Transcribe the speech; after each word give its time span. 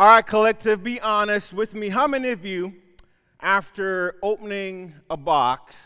All 0.00 0.06
right, 0.06 0.26
collective, 0.26 0.82
be 0.82 0.98
honest 0.98 1.52
with 1.52 1.74
me. 1.74 1.90
How 1.90 2.06
many 2.06 2.30
of 2.30 2.42
you, 2.42 2.72
after 3.38 4.16
opening 4.22 4.94
a 5.10 5.16
box, 5.18 5.76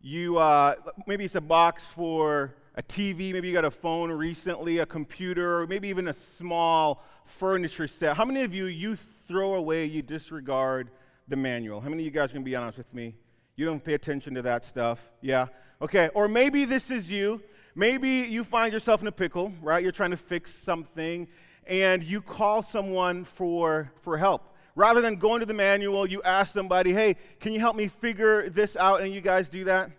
you 0.00 0.38
uh, 0.38 0.76
maybe 1.08 1.24
it's 1.24 1.34
a 1.34 1.40
box 1.40 1.84
for 1.84 2.54
a 2.76 2.82
TV, 2.84 3.32
maybe 3.32 3.48
you 3.48 3.52
got 3.52 3.64
a 3.64 3.70
phone 3.72 4.12
recently, 4.12 4.78
a 4.78 4.86
computer, 4.86 5.58
or 5.58 5.66
maybe 5.66 5.88
even 5.88 6.06
a 6.06 6.12
small 6.12 7.02
furniture 7.26 7.88
set. 7.88 8.16
How 8.16 8.24
many 8.24 8.44
of 8.44 8.54
you 8.54 8.66
you 8.66 8.94
throw 8.94 9.54
away, 9.54 9.86
you 9.86 10.02
disregard 10.02 10.90
the 11.26 11.34
manual? 11.34 11.80
How 11.80 11.88
many 11.88 12.02
of 12.02 12.04
you 12.04 12.12
guys 12.12 12.30
are 12.30 12.34
gonna 12.34 12.44
be 12.44 12.54
honest 12.54 12.78
with 12.78 12.94
me? 12.94 13.16
You 13.56 13.64
don't 13.64 13.82
pay 13.82 13.94
attention 13.94 14.34
to 14.34 14.42
that 14.42 14.64
stuff. 14.64 15.00
Yeah. 15.20 15.46
Okay. 15.82 16.10
Or 16.14 16.28
maybe 16.28 16.64
this 16.64 16.92
is 16.92 17.10
you. 17.10 17.42
Maybe 17.74 18.08
you 18.08 18.44
find 18.44 18.72
yourself 18.72 19.02
in 19.02 19.08
a 19.08 19.12
pickle, 19.12 19.52
right? 19.60 19.82
You're 19.82 19.90
trying 19.90 20.12
to 20.12 20.16
fix 20.16 20.54
something 20.54 21.26
and 21.68 22.02
you 22.02 22.20
call 22.22 22.62
someone 22.62 23.24
for, 23.24 23.92
for 24.02 24.16
help. 24.16 24.54
Rather 24.74 25.00
than 25.00 25.16
going 25.16 25.40
to 25.40 25.46
the 25.46 25.54
manual, 25.54 26.06
you 26.06 26.22
ask 26.22 26.52
somebody, 26.52 26.92
hey, 26.92 27.16
can 27.40 27.52
you 27.52 27.60
help 27.60 27.76
me 27.76 27.88
figure 27.88 28.48
this 28.48 28.76
out? 28.76 29.02
And 29.02 29.12
you 29.12 29.20
guys 29.20 29.48
do 29.48 29.64
that? 29.64 29.90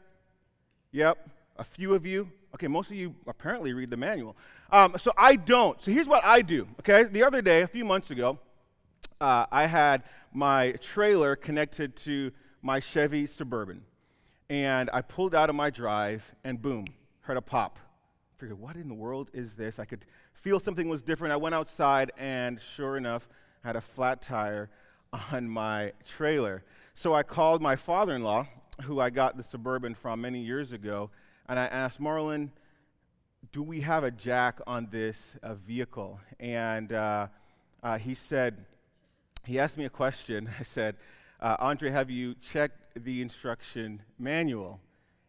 Yep, 0.91 1.29
a 1.57 1.63
few 1.63 1.93
of 1.93 2.05
you. 2.05 2.31
Okay, 2.55 2.67
most 2.67 2.89
of 2.89 2.97
you 2.97 3.13
apparently 3.27 3.73
read 3.73 3.91
the 3.91 3.97
manual. 3.97 4.35
Um, 4.71 4.95
so 4.97 5.11
I 5.17 5.35
don't. 5.35 5.79
So 5.79 5.91
here's 5.91 6.07
what 6.07 6.25
I 6.25 6.41
do. 6.41 6.67
Okay, 6.79 7.03
the 7.03 7.23
other 7.23 7.41
day, 7.41 7.61
a 7.61 7.67
few 7.67 7.85
months 7.85 8.09
ago, 8.09 8.39
uh, 9.21 9.45
I 9.51 9.67
had 9.67 10.03
my 10.33 10.71
trailer 10.81 11.35
connected 11.35 11.95
to 11.97 12.31
my 12.61 12.79
Chevy 12.79 13.27
Suburban. 13.27 13.83
And 14.49 14.89
I 14.91 15.01
pulled 15.01 15.35
out 15.35 15.49
of 15.49 15.55
my 15.55 15.69
drive, 15.69 16.23
and 16.43 16.59
boom, 16.59 16.85
heard 17.21 17.37
a 17.37 17.41
pop. 17.41 17.77
I 17.77 18.39
Figured, 18.39 18.59
what 18.59 18.75
in 18.75 18.87
the 18.87 18.95
world 18.95 19.29
is 19.33 19.53
this? 19.53 19.77
I 19.77 19.85
could 19.85 20.05
feel 20.41 20.59
something 20.59 20.87
was 20.87 21.03
different. 21.03 21.33
I 21.33 21.37
went 21.37 21.53
outside, 21.53 22.11
and 22.17 22.59
sure 22.61 22.95
enough, 22.95 23.27
I 23.63 23.67
had 23.67 23.75
a 23.75 23.81
flat 23.81 24.21
tire 24.21 24.69
on 25.31 25.49
my 25.49 25.91
trailer. 26.05 26.63
So 26.95 27.13
I 27.13 27.23
called 27.23 27.61
my 27.61 27.75
father 27.75 28.15
in 28.15 28.23
law, 28.23 28.47
who 28.83 28.99
I 28.99 29.09
got 29.09 29.35
the 29.35 29.43
Suburban 29.43 29.95
from 29.95 30.21
many 30.21 30.39
years 30.39 30.71
ago, 30.71 31.09
and 31.47 31.59
I 31.59 31.65
asked, 31.65 31.99
Marlon, 31.99 32.49
do 33.51 33.61
we 33.61 33.81
have 33.81 34.03
a 34.03 34.11
jack 34.11 34.59
on 34.65 34.87
this 34.91 35.35
uh, 35.43 35.55
vehicle? 35.55 36.19
And 36.39 36.93
uh, 36.93 37.27
uh, 37.83 37.97
he 37.97 38.15
said, 38.15 38.65
he 39.45 39.59
asked 39.59 39.77
me 39.77 39.85
a 39.85 39.89
question. 39.89 40.49
I 40.59 40.63
said, 40.63 40.95
uh, 41.41 41.57
André, 41.57 41.91
have 41.91 42.09
you 42.09 42.35
checked 42.35 43.03
the 43.03 43.21
instruction 43.21 44.01
manual? 44.17 44.79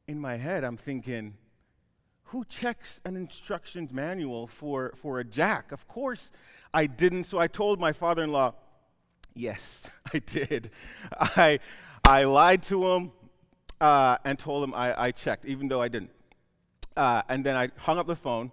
In 0.06 0.20
my 0.20 0.36
head, 0.36 0.64
I'm 0.64 0.76
thinking, 0.76 1.34
who 2.30 2.44
checks 2.44 3.00
an 3.04 3.16
instructions 3.16 3.92
manual 3.92 4.46
for, 4.46 4.92
for 4.94 5.18
a 5.18 5.24
jack? 5.24 5.72
Of 5.72 5.88
course 5.88 6.30
I 6.72 6.86
didn't. 6.86 7.24
So 7.24 7.38
I 7.38 7.48
told 7.48 7.80
my 7.80 7.90
father 7.90 8.22
in 8.22 8.30
law, 8.30 8.54
yes, 9.34 9.90
I 10.14 10.20
did. 10.20 10.70
I, 11.18 11.58
I 12.04 12.24
lied 12.24 12.62
to 12.64 12.86
him 12.86 13.12
uh, 13.80 14.18
and 14.24 14.38
told 14.38 14.62
him 14.62 14.74
I, 14.74 15.06
I, 15.06 15.10
checked, 15.10 15.44
even 15.44 15.66
though 15.66 15.82
I 15.82 15.88
didn't. 15.88 16.12
Uh, 16.96 17.22
and 17.28 17.44
then 17.44 17.56
I 17.56 17.70
hung 17.78 17.98
up 17.98 18.06
the 18.06 18.14
phone, 18.14 18.52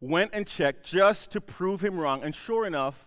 went 0.00 0.30
and 0.32 0.46
checked 0.46 0.82
just 0.82 1.30
to 1.32 1.40
prove 1.40 1.82
him 1.82 1.98
wrong. 1.98 2.22
And 2.22 2.34
sure 2.34 2.64
enough, 2.64 3.06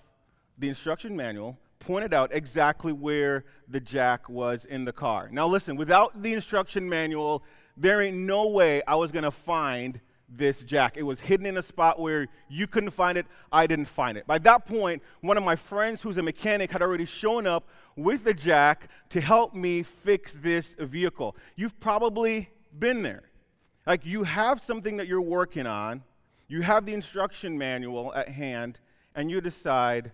the 0.59 0.69
instruction 0.69 1.15
manual 1.15 1.57
pointed 1.79 2.13
out 2.13 2.31
exactly 2.31 2.93
where 2.93 3.43
the 3.67 3.79
jack 3.79 4.29
was 4.29 4.65
in 4.65 4.85
the 4.85 4.93
car. 4.93 5.29
Now, 5.31 5.47
listen, 5.47 5.77
without 5.77 6.21
the 6.21 6.33
instruction 6.33 6.87
manual, 6.87 7.43
there 7.79 8.01
ain't 8.01 8.17
no 8.17 8.47
way 8.47 8.81
I 8.87 8.95
was 8.95 9.11
going 9.11 9.23
to 9.23 9.31
find 9.31 9.99
this 10.27 10.63
jack. 10.63 10.97
It 10.97 11.03
was 11.03 11.21
hidden 11.21 11.45
in 11.45 11.57
a 11.57 11.61
spot 11.61 11.99
where 11.99 12.27
you 12.49 12.67
couldn't 12.67 12.91
find 12.91 13.17
it. 13.17 13.25
I 13.51 13.65
didn't 13.65 13.87
find 13.87 14.17
it. 14.17 14.27
By 14.27 14.37
that 14.39 14.65
point, 14.67 15.01
one 15.21 15.37
of 15.37 15.43
my 15.43 15.55
friends 15.55 16.03
who's 16.03 16.17
a 16.17 16.21
mechanic 16.21 16.71
had 16.71 16.81
already 16.81 17.05
shown 17.05 17.47
up 17.47 17.67
with 17.95 18.23
the 18.25 18.33
jack 18.33 18.89
to 19.09 19.21
help 19.21 19.55
me 19.55 19.81
fix 19.81 20.33
this 20.33 20.75
vehicle. 20.79 21.35
You've 21.55 21.79
probably 21.79 22.49
been 22.77 23.01
there. 23.01 23.23
Like 23.87 24.05
you 24.05 24.23
have 24.23 24.61
something 24.61 24.97
that 24.97 25.07
you're 25.07 25.21
working 25.21 25.65
on, 25.65 26.03
you 26.47 26.61
have 26.61 26.85
the 26.85 26.93
instruction 26.93 27.57
manual 27.57 28.13
at 28.13 28.29
hand, 28.29 28.79
and 29.15 29.31
you 29.31 29.41
decide, 29.41 30.11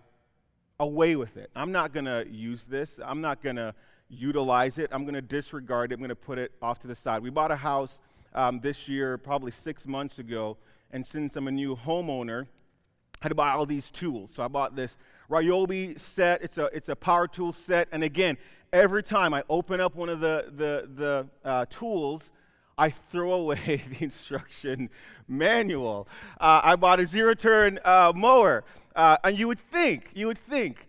away 0.78 1.16
with 1.16 1.36
it. 1.36 1.50
I'm 1.56 1.72
not 1.72 1.92
going 1.92 2.04
to 2.04 2.26
use 2.30 2.64
this. 2.64 3.00
I'm 3.04 3.20
not 3.20 3.42
going 3.42 3.56
to 3.56 3.74
utilize 4.08 4.78
it. 4.78 4.90
I'm 4.92 5.02
going 5.02 5.14
to 5.14 5.22
disregard 5.22 5.92
it. 5.92 5.94
I'm 5.94 6.00
going 6.00 6.08
to 6.08 6.14
put 6.14 6.38
it 6.38 6.52
off 6.62 6.78
to 6.80 6.86
the 6.86 6.94
side. 6.94 7.22
We 7.22 7.30
bought 7.30 7.50
a 7.50 7.56
house 7.56 8.00
um, 8.34 8.60
this 8.60 8.88
year, 8.88 9.18
probably 9.18 9.50
six 9.50 9.86
months 9.86 10.18
ago, 10.18 10.56
and 10.90 11.06
since 11.06 11.36
I'm 11.36 11.48
a 11.48 11.50
new 11.50 11.76
homeowner, 11.76 12.42
I 12.42 13.24
had 13.24 13.28
to 13.30 13.34
buy 13.34 13.50
all 13.50 13.66
these 13.66 13.90
tools. 13.90 14.30
So 14.30 14.42
I 14.42 14.48
bought 14.48 14.76
this 14.76 14.96
Ryobi 15.30 15.98
set. 15.98 16.42
It's 16.42 16.58
a, 16.58 16.66
it's 16.66 16.88
a 16.88 16.96
power 16.96 17.26
tool 17.26 17.52
set. 17.52 17.88
And 17.90 18.04
again, 18.04 18.36
every 18.72 19.02
time 19.02 19.32
I 19.34 19.42
open 19.48 19.80
up 19.80 19.94
one 19.94 20.08
of 20.08 20.20
the, 20.20 20.52
the, 20.54 20.88
the 20.94 21.48
uh, 21.48 21.64
tools, 21.70 22.30
I 22.78 22.90
throw 22.90 23.32
away 23.40 23.82
the 23.88 24.04
instruction 24.04 24.90
manual. 25.26 26.08
Uh, 26.38 26.60
I 26.62 26.76
bought 26.76 27.00
a 27.00 27.06
zero 27.06 27.34
turn 27.34 27.78
uh, 27.84 28.12
mower. 28.14 28.64
Uh, 28.94 29.16
and 29.24 29.38
you 29.38 29.48
would 29.48 29.60
think, 29.60 30.10
you 30.14 30.26
would 30.26 30.38
think 30.38 30.86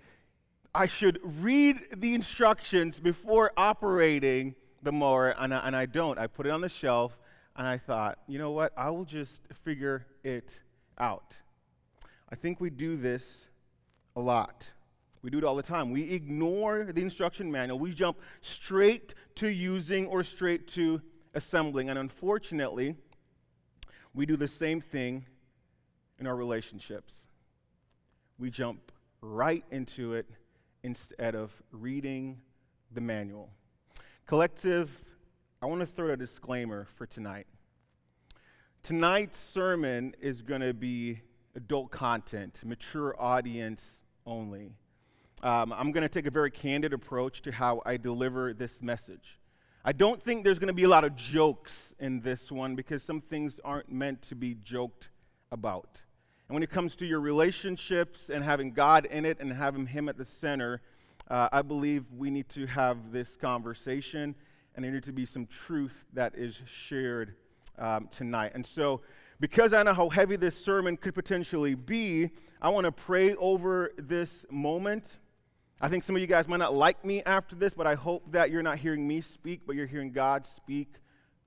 I 0.77 0.85
should 0.85 1.19
read 1.23 1.79
the 1.97 2.13
instructions 2.13 2.99
before 2.99 3.51
operating 3.57 4.53
the 4.83 4.91
mower, 4.91 5.29
and 5.39 5.51
I, 5.51 5.65
and 5.65 5.75
I 5.75 5.87
don't. 5.87 6.19
I 6.19 6.27
put 6.27 6.45
it 6.45 6.51
on 6.51 6.61
the 6.61 6.69
shelf, 6.69 7.17
and 7.55 7.67
I 7.67 7.79
thought, 7.79 8.19
you 8.27 8.37
know 8.37 8.51
what? 8.51 8.73
I 8.77 8.91
will 8.91 9.03
just 9.03 9.41
figure 9.63 10.05
it 10.23 10.59
out. 10.99 11.35
I 12.31 12.35
think 12.35 12.61
we 12.61 12.69
do 12.69 12.95
this 12.95 13.49
a 14.15 14.19
lot. 14.19 14.71
We 15.23 15.31
do 15.31 15.39
it 15.39 15.43
all 15.43 15.55
the 15.55 15.63
time. 15.63 15.89
We 15.89 16.11
ignore 16.11 16.91
the 16.93 17.01
instruction 17.01 17.51
manual. 17.51 17.79
We 17.79 17.91
jump 17.91 18.19
straight 18.41 19.15
to 19.37 19.47
using 19.47 20.05
or 20.05 20.21
straight 20.21 20.67
to 20.73 21.01
assembling. 21.33 21.89
And 21.89 21.97
unfortunately, 21.97 22.97
we 24.13 24.27
do 24.27 24.37
the 24.37 24.47
same 24.47 24.81
thing 24.81 25.25
in 26.19 26.27
our 26.27 26.35
relationships. 26.35 27.15
We 28.37 28.51
jump 28.51 28.91
right 29.21 29.63
into 29.71 30.13
it 30.13 30.29
instead 30.87 31.35
of 31.35 31.51
reading 31.73 32.39
the 32.93 33.01
manual. 33.01 33.49
Collective, 34.25 34.89
I 35.61 35.65
want 35.65 35.81
to 35.81 35.85
throw 35.85 36.11
a 36.11 36.15
disclaimer 36.15 36.87
for 36.95 37.05
tonight. 37.05 37.45
Tonight's 38.83 39.37
sermon 39.37 40.15
is 40.21 40.41
going 40.41 40.61
to 40.61 40.73
be 40.73 41.19
adult 41.55 41.91
content, 41.91 42.61
mature 42.63 43.13
audience 43.19 43.99
only. 44.25 44.71
Um, 45.43 45.73
I'm 45.73 45.91
going 45.91 46.03
to 46.03 46.09
take 46.09 46.25
a 46.25 46.31
very 46.31 46.51
candid 46.51 46.93
approach 46.93 47.41
to 47.41 47.51
how 47.51 47.81
I 47.85 47.97
deliver 47.97 48.53
this 48.53 48.81
message. 48.81 49.39
I 49.83 49.91
don't 49.91 50.23
think 50.23 50.45
there's 50.45 50.57
going 50.57 50.67
to 50.67 50.73
be 50.73 50.85
a 50.85 50.89
lot 50.89 51.03
of 51.03 51.17
jokes 51.17 51.95
in 51.99 52.21
this 52.21 52.49
one 52.49 52.77
because 52.77 53.03
some 53.03 53.19
things 53.19 53.59
aren't 53.65 53.91
meant 53.91 54.21
to 54.29 54.35
be 54.35 54.55
joked 54.63 55.09
about. 55.51 56.01
And 56.47 56.53
when 56.53 56.63
it 56.63 56.71
comes 56.71 56.95
to 56.97 57.05
your 57.05 57.19
relationships 57.19 58.29
and 58.29 58.43
having 58.43 58.71
God 58.71 59.05
in 59.05 59.25
it 59.25 59.39
and 59.39 59.51
having 59.51 59.85
Him 59.85 60.07
at 60.07 60.17
the 60.17 60.25
center, 60.25 60.81
uh, 61.29 61.49
I 61.51 61.61
believe 61.61 62.05
we 62.15 62.29
need 62.29 62.47
to 62.49 62.65
have 62.67 63.11
this 63.11 63.35
conversation 63.35 64.33
and 64.75 64.85
there 64.85 64.91
need 64.91 65.03
to 65.03 65.11
be 65.11 65.25
some 65.25 65.45
truth 65.47 66.05
that 66.13 66.35
is 66.35 66.61
shared 66.65 67.33
um, 67.79 68.07
tonight. 68.11 68.51
And 68.53 68.65
so, 68.65 69.01
because 69.39 69.73
I 69.73 69.83
know 69.83 69.93
how 69.93 70.07
heavy 70.07 70.35
this 70.35 70.55
sermon 70.55 70.97
could 70.97 71.15
potentially 71.15 71.75
be, 71.75 72.29
I 72.61 72.69
want 72.69 72.85
to 72.85 72.91
pray 72.91 73.35
over 73.35 73.91
this 73.97 74.45
moment. 74.49 75.17
I 75.81 75.89
think 75.89 76.03
some 76.03 76.15
of 76.15 76.21
you 76.21 76.27
guys 76.27 76.47
might 76.47 76.57
not 76.57 76.73
like 76.73 77.03
me 77.03 77.23
after 77.23 77.55
this, 77.55 77.73
but 77.73 77.85
I 77.85 77.95
hope 77.95 78.31
that 78.31 78.51
you're 78.51 78.63
not 78.63 78.77
hearing 78.77 79.07
me 79.07 79.21
speak, 79.21 79.61
but 79.67 79.75
you're 79.75 79.85
hearing 79.85 80.11
God 80.11 80.45
speak 80.45 80.93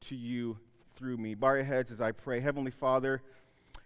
to 0.03 0.15
you 0.15 0.59
through 0.95 1.17
me. 1.17 1.35
Bow 1.35 1.55
your 1.55 1.65
heads 1.65 1.91
as 1.91 2.01
I 2.01 2.13
pray. 2.13 2.41
Heavenly 2.41 2.71
Father, 2.71 3.23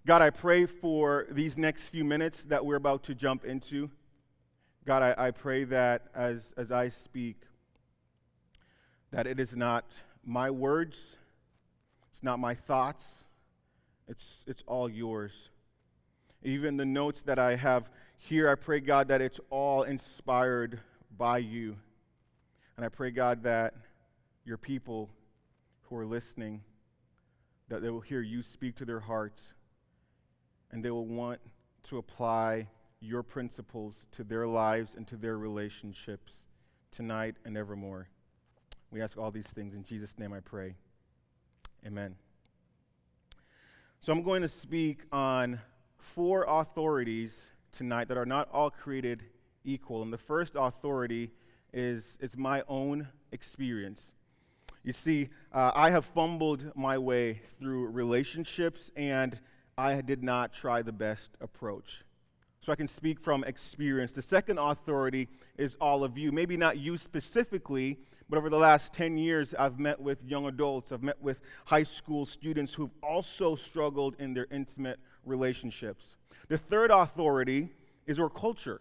God, 0.06 0.20
I 0.20 0.28
pray 0.28 0.66
for 0.66 1.24
these 1.30 1.56
next 1.56 1.88
few 1.88 2.04
minutes 2.04 2.44
that 2.44 2.66
we're 2.66 2.76
about 2.76 3.04
to 3.04 3.14
jump 3.14 3.46
into. 3.46 3.90
God, 4.84 5.02
I, 5.02 5.28
I 5.28 5.30
pray 5.30 5.64
that 5.64 6.08
as, 6.14 6.52
as 6.58 6.70
I 6.70 6.90
speak, 6.90 7.36
that 9.12 9.26
it 9.26 9.40
is 9.40 9.56
not 9.56 9.86
my 10.22 10.50
words, 10.50 11.16
it's 12.12 12.22
not 12.22 12.38
my 12.38 12.54
thoughts, 12.54 13.24
it's, 14.06 14.44
it's 14.46 14.62
all 14.66 14.90
yours. 14.90 15.48
Even 16.42 16.76
the 16.76 16.84
notes 16.84 17.22
that 17.22 17.38
I 17.38 17.56
have 17.56 17.88
here, 18.18 18.50
I 18.50 18.56
pray, 18.56 18.80
God, 18.80 19.08
that 19.08 19.22
it's 19.22 19.40
all 19.48 19.84
inspired 19.84 20.80
by 21.16 21.38
you. 21.38 21.76
And 22.76 22.84
I 22.84 22.90
pray, 22.90 23.10
God, 23.10 23.44
that 23.44 23.72
your 24.44 24.58
people 24.58 25.08
who 25.84 25.96
are 25.96 26.04
listening, 26.04 26.60
that 27.70 27.80
they 27.80 27.88
will 27.88 28.02
hear 28.02 28.20
you 28.20 28.42
speak 28.42 28.76
to 28.76 28.84
their 28.84 29.00
hearts 29.00 29.54
and 30.74 30.84
they 30.84 30.90
will 30.90 31.06
want 31.06 31.40
to 31.84 31.98
apply 31.98 32.66
your 32.98 33.22
principles 33.22 34.06
to 34.10 34.24
their 34.24 34.44
lives 34.44 34.96
and 34.96 35.06
to 35.06 35.16
their 35.16 35.38
relationships 35.38 36.48
tonight 36.90 37.36
and 37.44 37.56
evermore. 37.56 38.08
We 38.90 39.00
ask 39.00 39.16
all 39.16 39.30
these 39.30 39.46
things 39.46 39.74
in 39.74 39.84
Jesus' 39.84 40.18
name 40.18 40.32
I 40.32 40.40
pray. 40.40 40.74
Amen. 41.86 42.16
So 44.00 44.12
I'm 44.12 44.24
going 44.24 44.42
to 44.42 44.48
speak 44.48 45.02
on 45.12 45.60
four 45.96 46.44
authorities 46.48 47.52
tonight 47.70 48.08
that 48.08 48.18
are 48.18 48.26
not 48.26 48.48
all 48.52 48.68
created 48.68 49.22
equal. 49.62 50.02
And 50.02 50.12
the 50.12 50.18
first 50.18 50.54
authority 50.56 51.30
is, 51.72 52.18
is 52.20 52.36
my 52.36 52.64
own 52.66 53.06
experience. 53.30 54.14
You 54.82 54.92
see, 54.92 55.28
uh, 55.52 55.70
I 55.72 55.90
have 55.90 56.04
fumbled 56.04 56.72
my 56.74 56.98
way 56.98 57.42
through 57.60 57.86
relationships, 57.86 58.90
and 58.96 59.38
I 59.76 60.00
did 60.00 60.22
not 60.22 60.52
try 60.52 60.82
the 60.82 60.92
best 60.92 61.30
approach. 61.40 62.04
So 62.60 62.72
I 62.72 62.76
can 62.76 62.88
speak 62.88 63.20
from 63.20 63.44
experience. 63.44 64.12
The 64.12 64.22
second 64.22 64.58
authority 64.58 65.28
is 65.58 65.76
all 65.80 66.04
of 66.04 66.16
you. 66.16 66.32
Maybe 66.32 66.56
not 66.56 66.78
you 66.78 66.96
specifically, 66.96 67.98
but 68.28 68.38
over 68.38 68.48
the 68.48 68.56
last 68.56 68.92
10 68.94 69.18
years, 69.18 69.54
I've 69.58 69.78
met 69.78 70.00
with 70.00 70.24
young 70.24 70.46
adults, 70.46 70.90
I've 70.90 71.02
met 71.02 71.20
with 71.20 71.40
high 71.66 71.82
school 71.82 72.24
students 72.24 72.72
who've 72.72 72.94
also 73.02 73.54
struggled 73.54 74.16
in 74.18 74.32
their 74.32 74.46
intimate 74.50 74.98
relationships. 75.26 76.16
The 76.48 76.56
third 76.56 76.90
authority 76.90 77.70
is 78.06 78.18
our 78.18 78.30
culture 78.30 78.80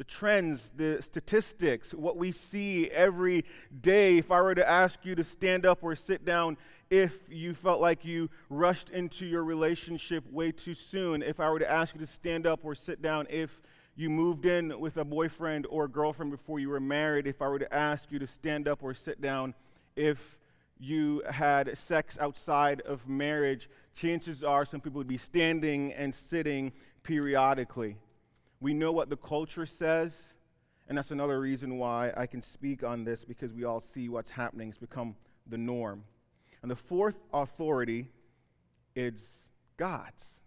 the 0.00 0.04
trends, 0.04 0.72
the 0.76 0.96
statistics, 1.02 1.92
what 1.92 2.16
we 2.16 2.32
see 2.32 2.90
every 2.90 3.44
day. 3.82 4.16
If 4.16 4.30
I 4.30 4.40
were 4.40 4.54
to 4.54 4.66
ask 4.66 5.04
you 5.04 5.14
to 5.14 5.22
stand 5.22 5.66
up 5.66 5.80
or 5.82 5.94
sit 5.94 6.24
down, 6.24 6.56
if 6.90 7.16
you 7.30 7.54
felt 7.54 7.80
like 7.80 8.04
you 8.04 8.28
rushed 8.48 8.90
into 8.90 9.24
your 9.24 9.44
relationship 9.44 10.24
way 10.30 10.50
too 10.50 10.74
soon, 10.74 11.22
if 11.22 11.38
I 11.38 11.48
were 11.48 11.60
to 11.60 11.70
ask 11.70 11.94
you 11.94 12.00
to 12.00 12.06
stand 12.06 12.48
up 12.48 12.60
or 12.64 12.74
sit 12.74 13.00
down, 13.00 13.28
if 13.30 13.62
you 13.94 14.10
moved 14.10 14.44
in 14.44 14.78
with 14.80 14.96
a 14.96 15.04
boyfriend 15.04 15.66
or 15.70 15.84
a 15.84 15.88
girlfriend 15.88 16.32
before 16.32 16.58
you 16.58 16.68
were 16.68 16.80
married, 16.80 17.28
if 17.28 17.40
I 17.40 17.48
were 17.48 17.60
to 17.60 17.72
ask 17.72 18.10
you 18.10 18.18
to 18.18 18.26
stand 18.26 18.66
up 18.66 18.82
or 18.82 18.92
sit 18.92 19.20
down, 19.20 19.54
if 19.94 20.36
you 20.80 21.22
had 21.30 21.76
sex 21.78 22.18
outside 22.20 22.80
of 22.80 23.08
marriage, 23.08 23.70
chances 23.94 24.42
are 24.42 24.64
some 24.64 24.80
people 24.80 24.98
would 24.98 25.06
be 25.06 25.18
standing 25.18 25.92
and 25.92 26.12
sitting 26.12 26.72
periodically. 27.04 27.98
We 28.60 28.74
know 28.74 28.90
what 28.90 29.10
the 29.10 29.16
culture 29.16 29.66
says, 29.66 30.18
and 30.88 30.98
that's 30.98 31.12
another 31.12 31.38
reason 31.38 31.78
why 31.78 32.12
I 32.16 32.26
can 32.26 32.42
speak 32.42 32.82
on 32.82 33.04
this 33.04 33.24
because 33.24 33.52
we 33.52 33.62
all 33.62 33.80
see 33.80 34.08
what's 34.08 34.32
happening. 34.32 34.70
It's 34.70 34.78
become 34.78 35.14
the 35.46 35.58
norm. 35.58 36.02
And 36.62 36.70
the 36.70 36.76
fourth 36.76 37.18
authority 37.32 38.08
is 38.94 39.48
God's. 39.76 40.40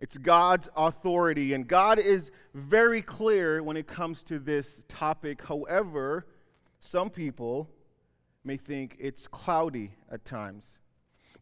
It's 0.00 0.16
God's 0.16 0.68
authority, 0.76 1.52
and 1.52 1.68
God 1.68 1.98
is 1.98 2.32
very 2.54 3.02
clear 3.02 3.62
when 3.62 3.76
it 3.76 3.86
comes 3.86 4.22
to 4.24 4.38
this 4.38 4.82
topic. 4.88 5.42
However, 5.46 6.26
some 6.80 7.10
people 7.10 7.68
may 8.42 8.56
think 8.56 8.96
it's 8.98 9.28
cloudy 9.28 9.92
at 10.10 10.24
times. 10.24 10.78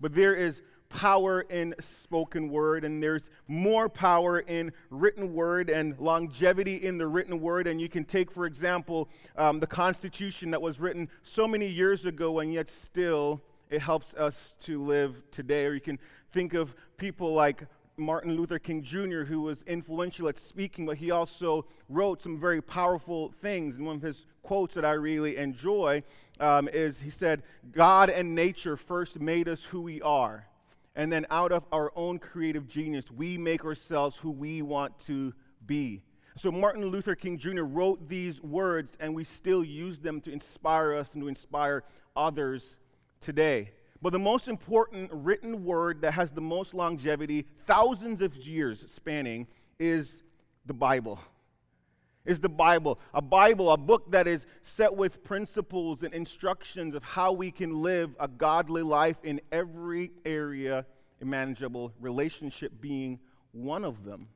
But 0.01 0.13
there 0.13 0.35
is 0.35 0.63
power 0.89 1.43
in 1.43 1.75
spoken 1.81 2.49
word, 2.49 2.85
and 2.85 3.03
there's 3.03 3.31
more 3.47 3.89
power 3.89 4.41
in 4.41 4.73
written 4.91 5.35
word 5.35 5.71
and 5.71 5.99
longevity 5.99 6.77
in 6.77 6.99
the 6.99 7.07
written 7.07 7.41
word. 7.41 7.67
And 7.67 7.81
you 7.81 7.89
can 7.89 8.05
take, 8.05 8.31
for 8.31 8.47
example, 8.47 9.09
um, 9.37 9.61
the 9.61 9.67
Constitution 9.67 10.51
that 10.53 10.63
was 10.63 10.81
written 10.81 11.09
so 11.23 11.47
many 11.47 11.67
years 11.67 12.07
ago, 12.07 12.39
and 12.41 12.53
yet 12.53 12.69
still 12.69 13.43
it 13.71 13.83
helps 13.83 14.15
us 14.15 14.57
to 14.63 14.83
live 14.83 15.23
today. 15.31 15.67
Or 15.67 15.75
you 15.75 15.81
can 15.81 15.99
think 16.31 16.55
of 16.55 16.75
people 16.97 17.35
like 17.35 17.65
Martin 17.97 18.37
Luther 18.37 18.59
King 18.59 18.83
Jr., 18.83 19.25
who 19.25 19.43
was 19.43 19.63
influential 19.65 20.29
at 20.29 20.39
speaking, 20.39 20.87
but 20.87 20.97
he 20.97 21.11
also 21.11 21.67
wrote 21.89 22.23
some 22.23 22.39
very 22.39 22.63
powerful 22.63 23.33
things. 23.41 23.77
And 23.77 23.87
one 23.87 23.97
of 23.97 24.03
his 24.03 24.25
quotes 24.43 24.75
that 24.77 24.85
I 24.85 24.93
really 24.93 25.37
enjoy 25.37 26.03
um, 26.41 26.69
is 26.69 27.01
he 27.01 27.11
said, 27.11 27.43
God 27.73 28.09
and 28.09 28.35
nature 28.35 28.77
first 28.77 29.21
made 29.21 29.49
us 29.49 29.65
who 29.65 29.83
we 29.83 30.01
are. 30.01 30.47
And 30.99 31.13
then 31.13 31.27
out 31.31 31.53
of 31.53 31.65
our 31.71 31.93
own 31.95 32.19
creative 32.19 32.67
genius, 32.67 33.09
we 33.09 33.39
make 33.39 33.65
ourselves 33.65 34.17
who 34.17 34.33
we 34.33 34.63
want 34.63 34.99
to 35.07 35.33
be. 35.65 36.03
So 36.37 36.51
Martin 36.51 36.85
Luther 36.87 37.15
King 37.15 37.39
Jr. 37.39 37.63
wrote 37.63 38.09
these 38.09 38.43
words, 38.43 38.97
and 38.99 39.15
we 39.15 39.23
still 39.23 39.63
use 39.63 40.01
them 40.01 40.21
to 40.23 40.33
inspire 40.33 40.95
us 40.95 41.15
and 41.15 41.23
to 41.23 41.29
inspire 41.29 41.85
others 42.17 42.79
today. 43.21 43.71
But 44.03 44.13
the 44.13 44.19
most 44.19 44.49
important 44.49 45.09
written 45.13 45.65
word 45.65 46.03
that 46.03 46.15
has 46.15 46.33
the 46.33 46.41
most 46.41 46.75
longevity, 46.75 47.47
thousands 47.67 48.21
of 48.21 48.37
years 48.37 48.85
spanning, 48.91 49.47
is 49.79 50.25
the 50.67 50.75
Bible. 50.75 51.21
Is 52.29 52.41
the 52.41 52.49
Bible. 52.49 53.01
A 53.15 53.23
Bible, 53.23 53.73
a 53.73 53.79
book 53.79 54.11
that 54.11 54.29
is 54.29 54.47
set 54.61 54.95
with 54.95 55.25
principles 55.25 56.03
and 56.03 56.13
instructions 56.13 56.95
of 56.95 57.03
how 57.03 57.33
we 57.33 57.51
can 57.51 57.83
live 57.83 58.15
a 58.21 58.29
godly 58.29 58.83
life 58.83 59.17
in 59.25 59.41
every 59.51 60.13
area 60.27 60.85
manageable, 61.25 61.93
relationship 61.99 62.81
being 62.81 63.19
one 63.53 63.83
of 63.83 64.05
them. 64.05 64.29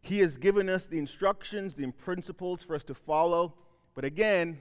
He 0.00 0.20
has 0.20 0.36
given 0.36 0.68
us 0.68 0.86
the 0.86 0.98
instructions, 0.98 1.74
the 1.74 1.90
principles 1.90 2.62
for 2.62 2.74
us 2.76 2.84
to 2.84 2.94
follow, 2.94 3.54
but 3.94 4.04
again, 4.04 4.60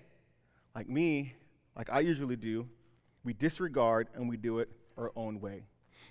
like 0.76 0.90
me, 0.90 1.36
like 1.78 1.92
I 1.92 2.00
usually 2.00 2.36
do, 2.36 2.68
we 3.24 3.34
disregard 3.34 4.08
and 4.16 4.28
we 4.28 4.36
do 4.36 4.60
it 4.60 4.70
our 4.98 5.12
own 5.16 5.40
way. 5.40 5.64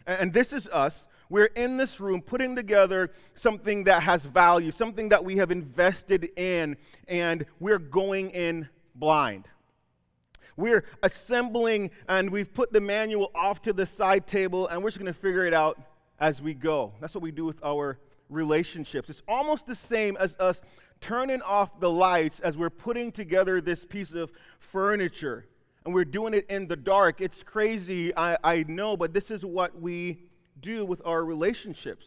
And 0.06 0.32
this 0.32 0.52
is 0.52 0.68
us. 0.68 1.08
We're 1.30 1.46
in 1.46 1.76
this 1.76 2.00
room 2.00 2.22
putting 2.22 2.56
together 2.56 3.10
something 3.34 3.84
that 3.84 4.02
has 4.02 4.24
value, 4.24 4.70
something 4.70 5.10
that 5.10 5.24
we 5.24 5.36
have 5.36 5.50
invested 5.50 6.30
in, 6.36 6.76
and 7.06 7.44
we're 7.60 7.78
going 7.78 8.30
in 8.30 8.68
blind. 8.94 9.46
We're 10.56 10.84
assembling 11.02 11.92
and 12.08 12.30
we've 12.30 12.52
put 12.52 12.72
the 12.72 12.80
manual 12.80 13.30
off 13.34 13.62
to 13.62 13.72
the 13.72 13.86
side 13.86 14.26
table 14.26 14.66
and 14.66 14.82
we're 14.82 14.90
just 14.90 14.98
going 14.98 15.12
to 15.12 15.18
figure 15.18 15.46
it 15.46 15.54
out 15.54 15.80
as 16.18 16.42
we 16.42 16.52
go. 16.52 16.94
That's 17.00 17.14
what 17.14 17.22
we 17.22 17.30
do 17.30 17.44
with 17.44 17.62
our 17.62 17.98
relationships. 18.28 19.08
It's 19.08 19.22
almost 19.28 19.66
the 19.66 19.76
same 19.76 20.16
as 20.16 20.34
us 20.40 20.60
turning 21.00 21.42
off 21.42 21.78
the 21.78 21.90
lights 21.90 22.40
as 22.40 22.56
we're 22.56 22.70
putting 22.70 23.12
together 23.12 23.60
this 23.60 23.84
piece 23.84 24.14
of 24.14 24.32
furniture 24.58 25.46
and 25.84 25.94
we're 25.94 26.04
doing 26.04 26.34
it 26.34 26.46
in 26.48 26.66
the 26.66 26.76
dark. 26.76 27.20
It's 27.20 27.42
crazy, 27.42 28.14
I, 28.16 28.36
I 28.42 28.64
know, 28.68 28.96
but 28.96 29.12
this 29.12 29.30
is 29.30 29.44
what 29.44 29.80
we 29.80 30.18
do 30.60 30.84
with 30.84 31.00
our 31.04 31.24
relationships. 31.24 32.06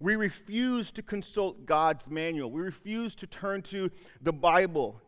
We 0.00 0.16
refuse 0.16 0.90
to 0.92 1.02
consult 1.02 1.66
God's 1.66 2.10
manual, 2.10 2.50
we 2.50 2.62
refuse 2.62 3.14
to 3.16 3.26
turn 3.26 3.62
to 3.62 3.90
the 4.20 4.32
Bible. 4.32 5.00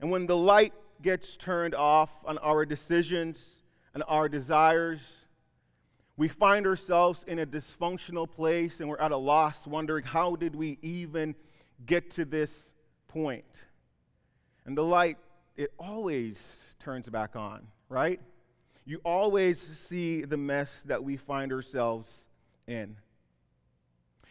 And 0.00 0.10
when 0.10 0.26
the 0.26 0.36
light 0.36 0.72
gets 1.00 1.36
turned 1.36 1.74
off 1.74 2.10
on 2.24 2.38
our 2.38 2.66
decisions 2.66 3.38
and 3.94 4.02
our 4.08 4.28
desires, 4.28 5.00
we 6.16 6.28
find 6.28 6.66
ourselves 6.66 7.24
in 7.26 7.38
a 7.38 7.46
dysfunctional 7.46 8.30
place 8.30 8.80
and 8.80 8.88
we're 8.88 8.98
at 8.98 9.12
a 9.12 9.16
loss, 9.16 9.66
wondering 9.66 10.04
how 10.04 10.36
did 10.36 10.54
we 10.54 10.78
even 10.82 11.34
get 11.86 12.10
to 12.12 12.24
this 12.24 12.72
point? 13.08 13.64
And 14.64 14.76
the 14.76 14.84
light, 14.84 15.18
it 15.56 15.72
always 15.78 16.64
turns 16.78 17.08
back 17.08 17.36
on, 17.36 17.66
right? 17.88 18.20
You 18.84 19.00
always 19.04 19.60
see 19.60 20.22
the 20.22 20.36
mess 20.36 20.82
that 20.86 21.04
we 21.04 21.16
find 21.16 21.52
ourselves 21.52 22.26
in. 22.66 22.96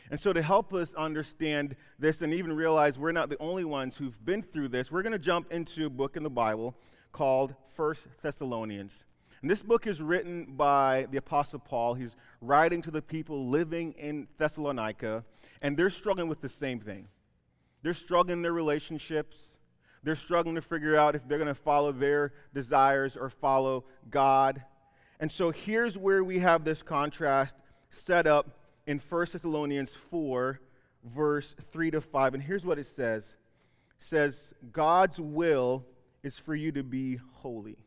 And 0.10 0.20
so, 0.20 0.34
to 0.34 0.42
help 0.42 0.74
us 0.74 0.94
understand 0.94 1.76
this 1.98 2.22
and 2.22 2.34
even 2.34 2.54
realize 2.54 3.00
we're 3.00 3.14
not 3.14 3.30
the 3.30 3.40
only 3.40 3.64
ones 3.64 3.96
who've 3.96 4.26
been 4.26 4.42
through 4.42 4.68
this, 4.68 4.92
we're 4.92 5.04
going 5.04 5.14
to 5.14 5.20
jump 5.20 5.52
into 5.54 5.86
a 5.86 5.90
book 5.90 6.18
in 6.18 6.24
the 6.24 6.30
Bible 6.30 6.76
called 7.14 7.56
First 7.76 8.08
Thessalonians. 8.22 9.06
And 9.42 9.50
this 9.50 9.64
book 9.64 9.88
is 9.88 10.02
written 10.02 10.54
by 10.56 11.08
the 11.12 11.18
Apostle 11.18 11.60
Paul. 11.60 11.94
He's 11.94 12.16
writing 12.42 12.82
to 12.84 12.92
the 12.92 13.02
people 13.02 13.48
living 13.48 13.94
in 13.94 14.28
Thessalonica, 14.38 15.24
and 15.62 15.78
they're 15.78 15.90
struggling 15.90 16.28
with 16.28 16.42
the 16.42 16.50
same 16.50 16.80
thing. 16.80 17.08
They're 17.82 17.94
struggling 17.94 18.40
in 18.40 18.42
their 18.42 18.54
relationships, 18.54 19.38
they're 20.04 20.16
struggling 20.16 20.56
to 20.56 20.62
figure 20.62 20.98
out 20.98 21.16
if 21.16 21.28
they're 21.28 21.38
going 21.38 21.48
to 21.48 21.54
follow 21.54 21.92
their 21.92 22.34
desires 22.54 23.16
or 23.16 23.30
follow 23.30 23.86
God. 24.10 24.64
And 25.20 25.32
so 25.32 25.52
here's 25.52 25.98
where 25.98 26.24
we 26.24 26.40
have 26.40 26.64
this 26.64 26.82
contrast 26.82 27.56
set 27.92 28.26
up 28.26 28.58
in 28.88 29.00
1 29.00 29.28
Thessalonians 29.32 29.94
4, 29.96 30.60
verse 31.04 31.56
3 31.72 31.92
to 31.92 32.02
5. 32.02 32.34
And 32.34 32.44
here's 32.44 32.66
what 32.66 32.80
it 32.80 32.88
says 32.88 33.36
it 34.00 34.04
says, 34.04 34.54
God's 34.72 35.20
will 35.20 35.86
is 36.24 36.40
for 36.40 36.56
you 36.56 36.72
to 36.72 36.84
be 36.84 37.20
holy. 37.34 37.78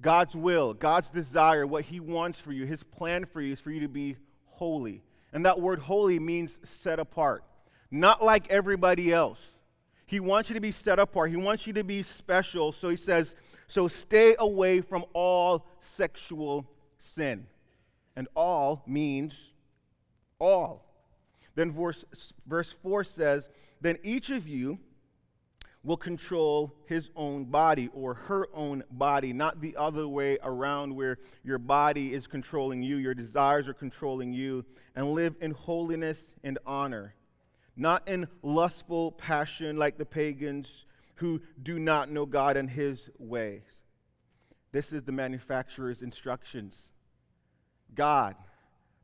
God's 0.00 0.36
will, 0.36 0.74
God's 0.74 1.10
desire, 1.10 1.66
what 1.66 1.84
He 1.84 2.00
wants 2.00 2.38
for 2.38 2.52
you, 2.52 2.66
His 2.66 2.82
plan 2.82 3.24
for 3.24 3.40
you 3.40 3.52
is 3.52 3.60
for 3.60 3.70
you 3.70 3.80
to 3.80 3.88
be 3.88 4.16
holy. 4.44 5.02
And 5.32 5.46
that 5.46 5.60
word 5.60 5.80
holy 5.80 6.18
means 6.18 6.58
set 6.62 6.98
apart, 6.98 7.44
not 7.90 8.22
like 8.22 8.50
everybody 8.50 9.12
else. 9.12 9.55
He 10.06 10.20
wants 10.20 10.48
you 10.48 10.54
to 10.54 10.60
be 10.60 10.72
set 10.72 10.98
apart. 10.98 11.30
He 11.30 11.36
wants 11.36 11.66
you 11.66 11.72
to 11.74 11.84
be 11.84 12.02
special. 12.02 12.70
So 12.72 12.88
he 12.88 12.96
says, 12.96 13.34
so 13.66 13.88
stay 13.88 14.36
away 14.38 14.80
from 14.80 15.04
all 15.12 15.66
sexual 15.80 16.70
sin. 16.98 17.46
And 18.14 18.28
all 18.34 18.82
means 18.86 19.52
all. 20.38 20.84
Then 21.54 21.72
verse, 21.72 22.04
verse 22.46 22.70
4 22.70 23.04
says, 23.04 23.50
Then 23.80 23.98
each 24.02 24.30
of 24.30 24.46
you 24.46 24.78
will 25.82 25.96
control 25.96 26.74
his 26.86 27.10
own 27.14 27.44
body 27.44 27.90
or 27.92 28.14
her 28.14 28.48
own 28.54 28.82
body, 28.90 29.32
not 29.32 29.60
the 29.60 29.76
other 29.76 30.06
way 30.06 30.38
around 30.42 30.94
where 30.94 31.18
your 31.44 31.58
body 31.58 32.12
is 32.12 32.26
controlling 32.26 32.82
you, 32.82 32.96
your 32.96 33.14
desires 33.14 33.68
are 33.68 33.74
controlling 33.74 34.32
you, 34.32 34.64
and 34.94 35.12
live 35.12 35.36
in 35.40 35.52
holiness 35.52 36.34
and 36.42 36.58
honor 36.66 37.14
not 37.76 38.08
in 38.08 38.26
lustful 38.42 39.12
passion 39.12 39.76
like 39.76 39.98
the 39.98 40.06
pagans 40.06 40.86
who 41.16 41.40
do 41.62 41.78
not 41.78 42.10
know 42.10 42.26
God 42.26 42.56
and 42.56 42.70
his 42.70 43.10
ways. 43.18 43.62
This 44.72 44.92
is 44.92 45.02
the 45.02 45.12
manufacturer's 45.12 46.02
instructions. 46.02 46.90
God, 47.94 48.34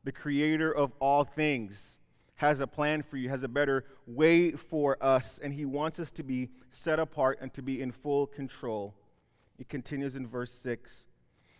the 0.04 0.12
creator 0.12 0.70
of 0.70 0.92
all 1.00 1.24
things, 1.24 1.98
has 2.36 2.60
a 2.60 2.66
plan 2.66 3.02
for 3.02 3.16
you, 3.16 3.28
has 3.28 3.44
a 3.44 3.48
better 3.48 3.84
way 4.06 4.50
for 4.50 4.96
us, 5.00 5.38
and 5.42 5.54
he 5.54 5.64
wants 5.64 6.00
us 6.00 6.10
to 6.10 6.22
be 6.22 6.50
set 6.70 6.98
apart 6.98 7.38
and 7.40 7.54
to 7.54 7.62
be 7.62 7.80
in 7.80 7.92
full 7.92 8.26
control. 8.26 8.94
It 9.58 9.68
continues 9.68 10.16
in 10.16 10.26
verse 10.26 10.52
6. 10.52 11.04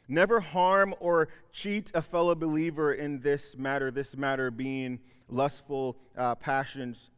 Never 0.08 0.40
harm 0.40 0.94
or 1.00 1.28
cheat 1.52 1.90
a 1.94 2.02
fellow 2.02 2.34
believer 2.34 2.92
in 2.92 3.20
this 3.20 3.56
matter, 3.56 3.90
this 3.90 4.16
matter 4.16 4.50
being 4.50 4.98
lustful 5.28 5.96
uh, 6.16 6.34
passions, 6.34 7.10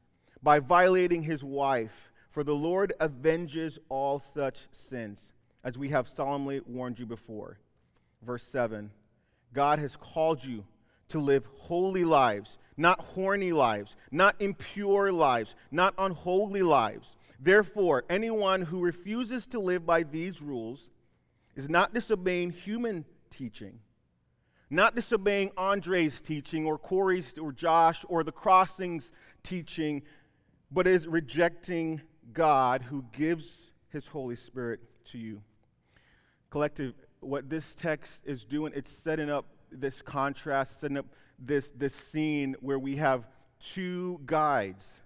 by 0.43 0.61
violating 0.61 1.23
his 1.23 1.43
wife, 1.43 2.13
for 2.31 2.45
the 2.45 2.55
Lord 2.55 2.93
avenges 3.01 3.79
all 3.89 4.19
such 4.19 4.67
sins, 4.71 5.33
as 5.63 5.79
we 5.79 5.89
have 5.89 6.07
solemnly 6.09 6.61
warned 6.67 6.99
you 6.99 7.07
before. 7.07 7.59
Verse 8.23 8.45
7 8.45 8.91
God 9.53 9.79
has 9.79 9.97
called 9.97 10.45
you 10.45 10.65
to 11.09 11.19
live 11.19 11.47
holy 11.59 12.05
lives, 12.05 12.59
not 12.77 13.01
horny 13.01 13.53
lives, 13.53 13.97
not 14.11 14.35
impure 14.41 15.13
lives, 15.13 15.55
not 15.71 15.95
unholy 15.97 16.63
lives. 16.63 17.17
Therefore, 17.39 18.05
anyone 18.09 18.63
who 18.63 18.81
refuses 18.81 19.47
to 19.49 19.61
live 19.61 19.87
by 19.87 20.03
these 20.03 20.41
rules 20.43 20.91
is 21.57 21.69
not 21.69 21.95
disobeying 21.95 22.51
human 22.51 23.05
teaching, 23.31 23.79
not 24.71 24.95
disobeying 24.95 25.51
André's 25.51 26.21
teaching 26.21 26.67
or 26.67 26.79
Corey's 26.79 27.39
or 27.39 27.53
Josh 27.53 28.05
or 28.09 28.25
the 28.25 28.33
Crossing's 28.33 29.13
teaching, 29.43 30.03
but 30.71 30.87
is 30.87 31.07
rejecting 31.07 32.01
God 32.33 32.83
who 32.83 33.05
gives 33.13 33.71
his 33.89 34.07
Holy 34.07 34.37
Spirit 34.37 34.81
to 35.13 35.19
you. 35.19 35.41
Collective, 36.51 36.95
what 37.21 37.49
this 37.49 37.75
text 37.75 38.23
is 38.25 38.45
doing, 38.45 38.73
it's 38.75 38.91
setting 38.91 39.31
up 39.31 39.47
this 39.71 40.03
contrast, 40.03 40.81
setting 40.81 40.97
up 40.97 41.07
this, 41.39 41.73
this 41.77 41.95
scene 41.95 42.57
where 42.61 42.79
we 42.79 42.97
have 42.97 43.27
two 43.61 44.21
guides. 44.27 45.01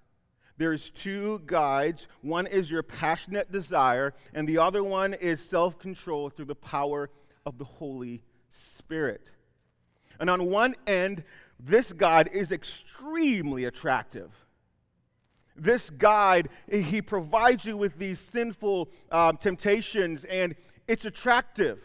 There's 0.59 0.91
two 0.91 1.41
guides. 1.47 2.09
One 2.21 2.49
is 2.49 2.71
your 2.71 2.83
passionate 2.83 3.51
desire, 3.51 4.13
and 4.35 4.49
the 4.49 4.59
other 4.59 4.83
one 4.83 5.15
is 5.15 5.41
self 5.43 5.79
control 5.79 6.29
through 6.31 6.47
the 6.47 6.55
power 6.57 7.11
of 7.47 7.59
the 7.59 7.65
Holy 7.65 8.23
Spirit. 8.51 9.31
And 10.21 10.29
on 10.29 10.47
one 10.47 10.75
end, 10.87 11.23
this 11.61 11.93
guide 11.93 12.29
is 12.33 12.51
extremely 12.51 13.65
attractive. 13.65 14.33
This 15.57 15.91
guide, 15.91 16.49
he 16.71 17.03
provides 17.03 17.65
you 17.65 17.77
with 17.77 17.97
these 17.99 18.19
sinful 18.19 18.91
uh, 19.11 19.33
temptations, 19.33 20.25
and 20.25 20.57
it's 20.89 21.05
attractive. 21.05 21.81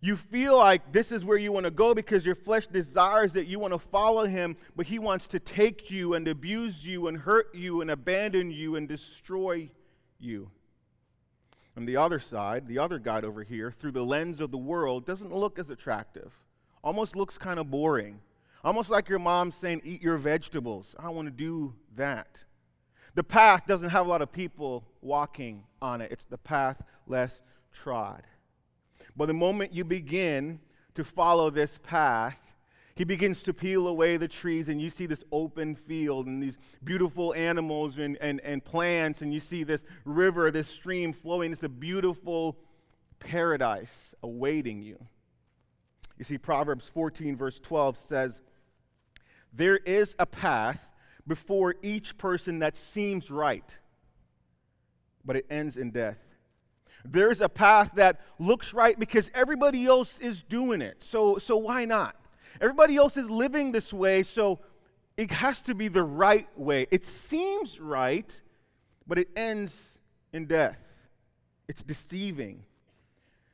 You 0.00 0.16
feel 0.16 0.56
like 0.56 0.92
this 0.92 1.10
is 1.10 1.24
where 1.24 1.38
you 1.38 1.52
want 1.52 1.64
to 1.64 1.70
go 1.70 1.94
because 1.94 2.26
your 2.26 2.34
flesh 2.34 2.66
desires 2.66 3.32
that 3.32 3.46
you 3.46 3.58
want 3.58 3.72
to 3.72 3.78
follow 3.78 4.26
him, 4.26 4.56
but 4.76 4.86
he 4.86 4.98
wants 4.98 5.26
to 5.28 5.40
take 5.40 5.90
you 5.90 6.14
and 6.14 6.28
abuse 6.28 6.86
you 6.86 7.08
and 7.08 7.18
hurt 7.18 7.54
you 7.54 7.80
and 7.80 7.90
abandon 7.90 8.50
you 8.50 8.76
and 8.76 8.88
destroy 8.88 9.70
you. 10.18 10.50
On 11.76 11.86
the 11.86 11.96
other 11.96 12.18
side, 12.18 12.68
the 12.68 12.78
other 12.78 12.98
guide 12.98 13.24
over 13.24 13.42
here, 13.42 13.70
through 13.70 13.92
the 13.92 14.04
lens 14.04 14.40
of 14.40 14.50
the 14.50 14.58
world, 14.58 15.04
doesn't 15.04 15.34
look 15.34 15.58
as 15.58 15.70
attractive. 15.70 16.32
Almost 16.82 17.16
looks 17.16 17.36
kind 17.36 17.58
of 17.58 17.70
boring. 17.70 18.20
Almost 18.64 18.90
like 18.90 19.08
your 19.08 19.18
mom 19.18 19.52
saying, 19.52 19.82
Eat 19.84 20.02
your 20.02 20.16
vegetables. 20.16 20.94
I 20.98 21.04
don't 21.04 21.16
want 21.16 21.28
to 21.28 21.32
do 21.32 21.74
that. 21.96 22.44
The 23.14 23.24
path 23.24 23.66
doesn't 23.66 23.90
have 23.90 24.06
a 24.06 24.08
lot 24.08 24.22
of 24.22 24.30
people 24.30 24.84
walking 25.00 25.64
on 25.80 26.00
it, 26.00 26.12
it's 26.12 26.26
the 26.26 26.38
path 26.38 26.82
less 27.06 27.42
trod. 27.72 28.22
But 29.16 29.26
the 29.26 29.34
moment 29.34 29.72
you 29.72 29.84
begin 29.84 30.60
to 30.94 31.04
follow 31.04 31.50
this 31.50 31.78
path, 31.82 32.40
he 32.94 33.04
begins 33.04 33.42
to 33.42 33.52
peel 33.52 33.88
away 33.88 34.16
the 34.16 34.28
trees, 34.28 34.68
and 34.68 34.80
you 34.80 34.88
see 34.88 35.06
this 35.06 35.24
open 35.30 35.74
field 35.74 36.26
and 36.26 36.42
these 36.42 36.58
beautiful 36.82 37.34
animals 37.34 37.98
and, 37.98 38.16
and, 38.20 38.40
and 38.40 38.64
plants, 38.64 39.20
and 39.20 39.32
you 39.32 39.40
see 39.40 39.64
this 39.64 39.84
river, 40.04 40.50
this 40.50 40.68
stream 40.68 41.12
flowing. 41.12 41.52
It's 41.52 41.62
a 41.62 41.68
beautiful 41.68 42.56
paradise 43.18 44.14
awaiting 44.22 44.82
you. 44.82 44.98
You 46.18 46.24
see, 46.24 46.38
Proverbs 46.38 46.88
14, 46.88 47.36
verse 47.36 47.60
12 47.60 47.98
says, 47.98 48.40
There 49.52 49.76
is 49.76 50.16
a 50.18 50.26
path 50.26 50.90
before 51.26 51.74
each 51.82 52.16
person 52.16 52.60
that 52.60 52.76
seems 52.76 53.30
right, 53.30 53.78
but 55.24 55.36
it 55.36 55.46
ends 55.50 55.76
in 55.76 55.90
death. 55.90 56.35
There's 57.12 57.40
a 57.40 57.48
path 57.48 57.92
that 57.94 58.20
looks 58.38 58.74
right 58.74 58.98
because 58.98 59.30
everybody 59.34 59.86
else 59.86 60.18
is 60.18 60.42
doing 60.42 60.82
it. 60.82 61.02
So, 61.02 61.38
so 61.38 61.56
why 61.56 61.84
not? 61.84 62.16
Everybody 62.60 62.96
else 62.96 63.16
is 63.16 63.30
living 63.30 63.72
this 63.72 63.92
way, 63.92 64.22
so 64.22 64.60
it 65.16 65.30
has 65.30 65.60
to 65.62 65.74
be 65.74 65.88
the 65.88 66.02
right 66.02 66.48
way. 66.58 66.86
It 66.90 67.06
seems 67.06 67.80
right, 67.80 68.40
but 69.06 69.18
it 69.18 69.28
ends 69.36 69.98
in 70.32 70.46
death. 70.46 71.08
It's 71.68 71.82
deceiving. 71.82 72.64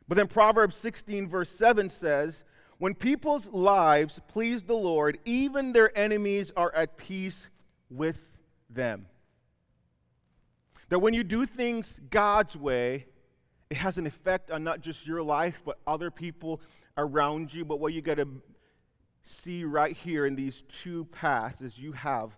But 0.09 0.17
then 0.17 0.27
Proverbs 0.27 0.77
16, 0.77 1.29
verse 1.29 1.51
7 1.51 1.89
says, 1.89 2.45
When 2.79 2.95
people's 2.95 3.47
lives 3.47 4.21
please 4.29 4.65
the 4.65 4.75
Lord, 4.75 5.19
even 5.25 5.73
their 5.73 5.97
enemies 5.97 6.53
are 6.57 6.73
at 6.75 6.97
peace 6.97 7.49
with 7.91 8.37
them. 8.69 9.07
That 10.89 10.99
when 10.99 11.15
you 11.15 11.25
do 11.25 11.47
things 11.47 11.99
God's 12.11 12.57
way, 12.57 13.07
it 13.73 13.79
has 13.79 13.97
an 13.97 14.07
effect 14.07 14.51
on 14.51 14.63
not 14.63 14.83
just 14.83 15.07
your 15.07 15.23
life, 15.23 15.63
but 15.65 15.79
other 15.87 16.11
people 16.11 16.61
around 16.99 17.55
you. 17.55 17.65
But 17.65 17.81
what 17.81 17.95
you 17.95 18.03
got 18.03 18.19
to 18.19 18.29
see 19.23 19.65
right 19.65 19.97
here 19.97 20.27
in 20.27 20.35
these 20.35 20.63
two 20.83 21.07
paths 21.07 21.63
is 21.63 21.79
you 21.79 21.93
have 21.93 22.37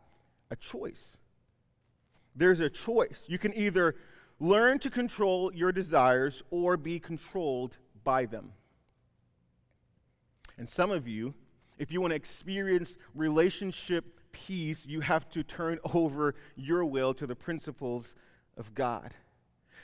a 0.53 0.55
choice. 0.55 1.17
There's 2.37 2.61
a 2.61 2.71
choice. 2.71 3.25
You 3.27 3.39
can 3.39 3.53
either 3.57 3.97
learn 4.39 4.79
to 4.79 4.91
control 4.91 5.53
your 5.53 5.73
desires 5.73 6.45
or 6.53 6.77
be 6.77 7.01
controlled 7.01 7.79
by 8.05 8.27
them. 8.27 8.53
And 10.57 10.69
some 10.69 10.93
of 10.93 11.09
you, 11.09 11.35
if 11.79 11.91
you 11.91 12.01
want 12.01 12.13
to 12.13 12.17
experience 12.17 12.97
relationship 13.13 14.21
peace, 14.31 14.87
you 14.87 15.01
have 15.01 15.29
to 15.31 15.43
turn 15.43 15.81
over 15.95 16.37
your 16.55 16.85
will 16.85 17.13
to 17.15 17.27
the 17.27 17.35
principles 17.35 18.15
of 18.57 18.73
God. 18.73 19.13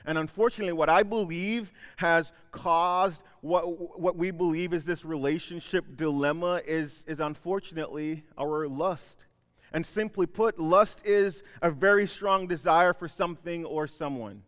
And 0.07 0.19
unfortunately, 0.19 0.73
what 0.73 0.89
I 0.89 1.03
believe 1.03 1.73
has 1.97 2.33
caused 2.51 3.23
what, 3.41 3.99
what 3.99 4.17
we 4.17 4.31
believe 4.31 4.73
is 4.73 4.85
this 4.85 5.05
relationship 5.05 5.97
dilemma 5.97 6.61
is, 6.67 7.05
is 7.07 7.21
unfortunately 7.21 8.25
our 8.39 8.69
lust. 8.69 9.25
And 9.73 9.87
simply 9.87 10.27
put, 10.27 10.59
lust 10.59 11.01
is 11.05 11.43
a 11.63 11.71
very 11.71 12.07
strong 12.07 12.47
desire 12.47 12.93
for 12.93 13.09
something 13.09 13.65
or 13.65 13.87
someone. 13.87 14.43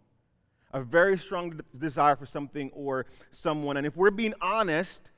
A 0.73 0.83
very 0.83 1.17
strong 1.19 1.61
desire 1.79 2.17
for 2.17 2.27
something 2.27 2.71
or 2.73 3.07
someone. 3.31 3.77
And 3.77 3.87
if 3.87 3.97
we're 3.97 4.11
being 4.11 4.35
honest, 4.41 5.11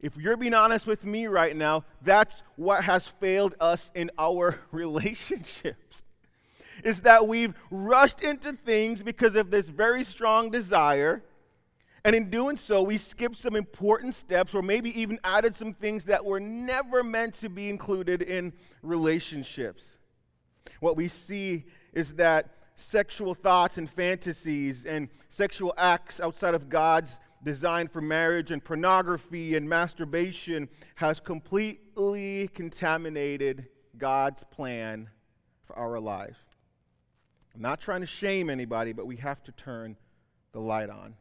if 0.00 0.16
you're 0.16 0.36
being 0.36 0.54
honest 0.54 0.86
with 0.86 1.04
me 1.04 1.26
right 1.26 1.54
now, 1.54 1.84
that's 2.02 2.42
what 2.56 2.84
has 2.84 3.06
failed 3.06 3.54
us 3.60 3.90
in 3.94 4.10
our 4.18 4.60
relationships 4.70 6.03
is 6.84 7.00
that 7.00 7.26
we've 7.26 7.54
rushed 7.70 8.20
into 8.20 8.52
things 8.52 9.02
because 9.02 9.34
of 9.34 9.50
this 9.50 9.68
very 9.68 10.04
strong 10.04 10.50
desire. 10.50 11.24
And 12.04 12.14
in 12.14 12.28
doing 12.28 12.56
so, 12.56 12.82
we 12.82 12.98
skipped 12.98 13.38
some 13.38 13.56
important 13.56 14.14
steps 14.14 14.54
or 14.54 14.60
maybe 14.60 14.98
even 15.00 15.18
added 15.24 15.54
some 15.54 15.72
things 15.72 16.04
that 16.04 16.24
were 16.24 16.38
never 16.38 17.02
meant 17.02 17.34
to 17.40 17.48
be 17.48 17.70
included 17.70 18.20
in 18.20 18.52
relationships. 18.82 19.98
What 20.80 20.96
we 20.96 21.08
see 21.08 21.64
is 21.94 22.14
that 22.14 22.50
sexual 22.74 23.34
thoughts 23.34 23.78
and 23.78 23.88
fantasies 23.88 24.84
and 24.84 25.08
sexual 25.30 25.72
acts 25.78 26.20
outside 26.20 26.54
of 26.54 26.68
God's 26.68 27.18
design 27.42 27.88
for 27.88 28.02
marriage 28.02 28.50
and 28.50 28.62
pornography 28.62 29.56
and 29.56 29.66
masturbation 29.66 30.68
has 30.96 31.20
completely 31.20 32.48
contaminated 32.54 33.68
God's 33.96 34.44
plan 34.50 35.08
for 35.64 35.78
our 35.78 35.98
life. 36.00 36.53
I'm 37.54 37.62
not 37.62 37.80
trying 37.80 38.00
to 38.00 38.06
shame 38.06 38.50
anybody, 38.50 38.92
but 38.92 39.06
we 39.06 39.16
have 39.16 39.42
to 39.44 39.52
turn 39.52 39.96
the 40.52 40.60
light 40.60 40.90
on. 40.90 41.14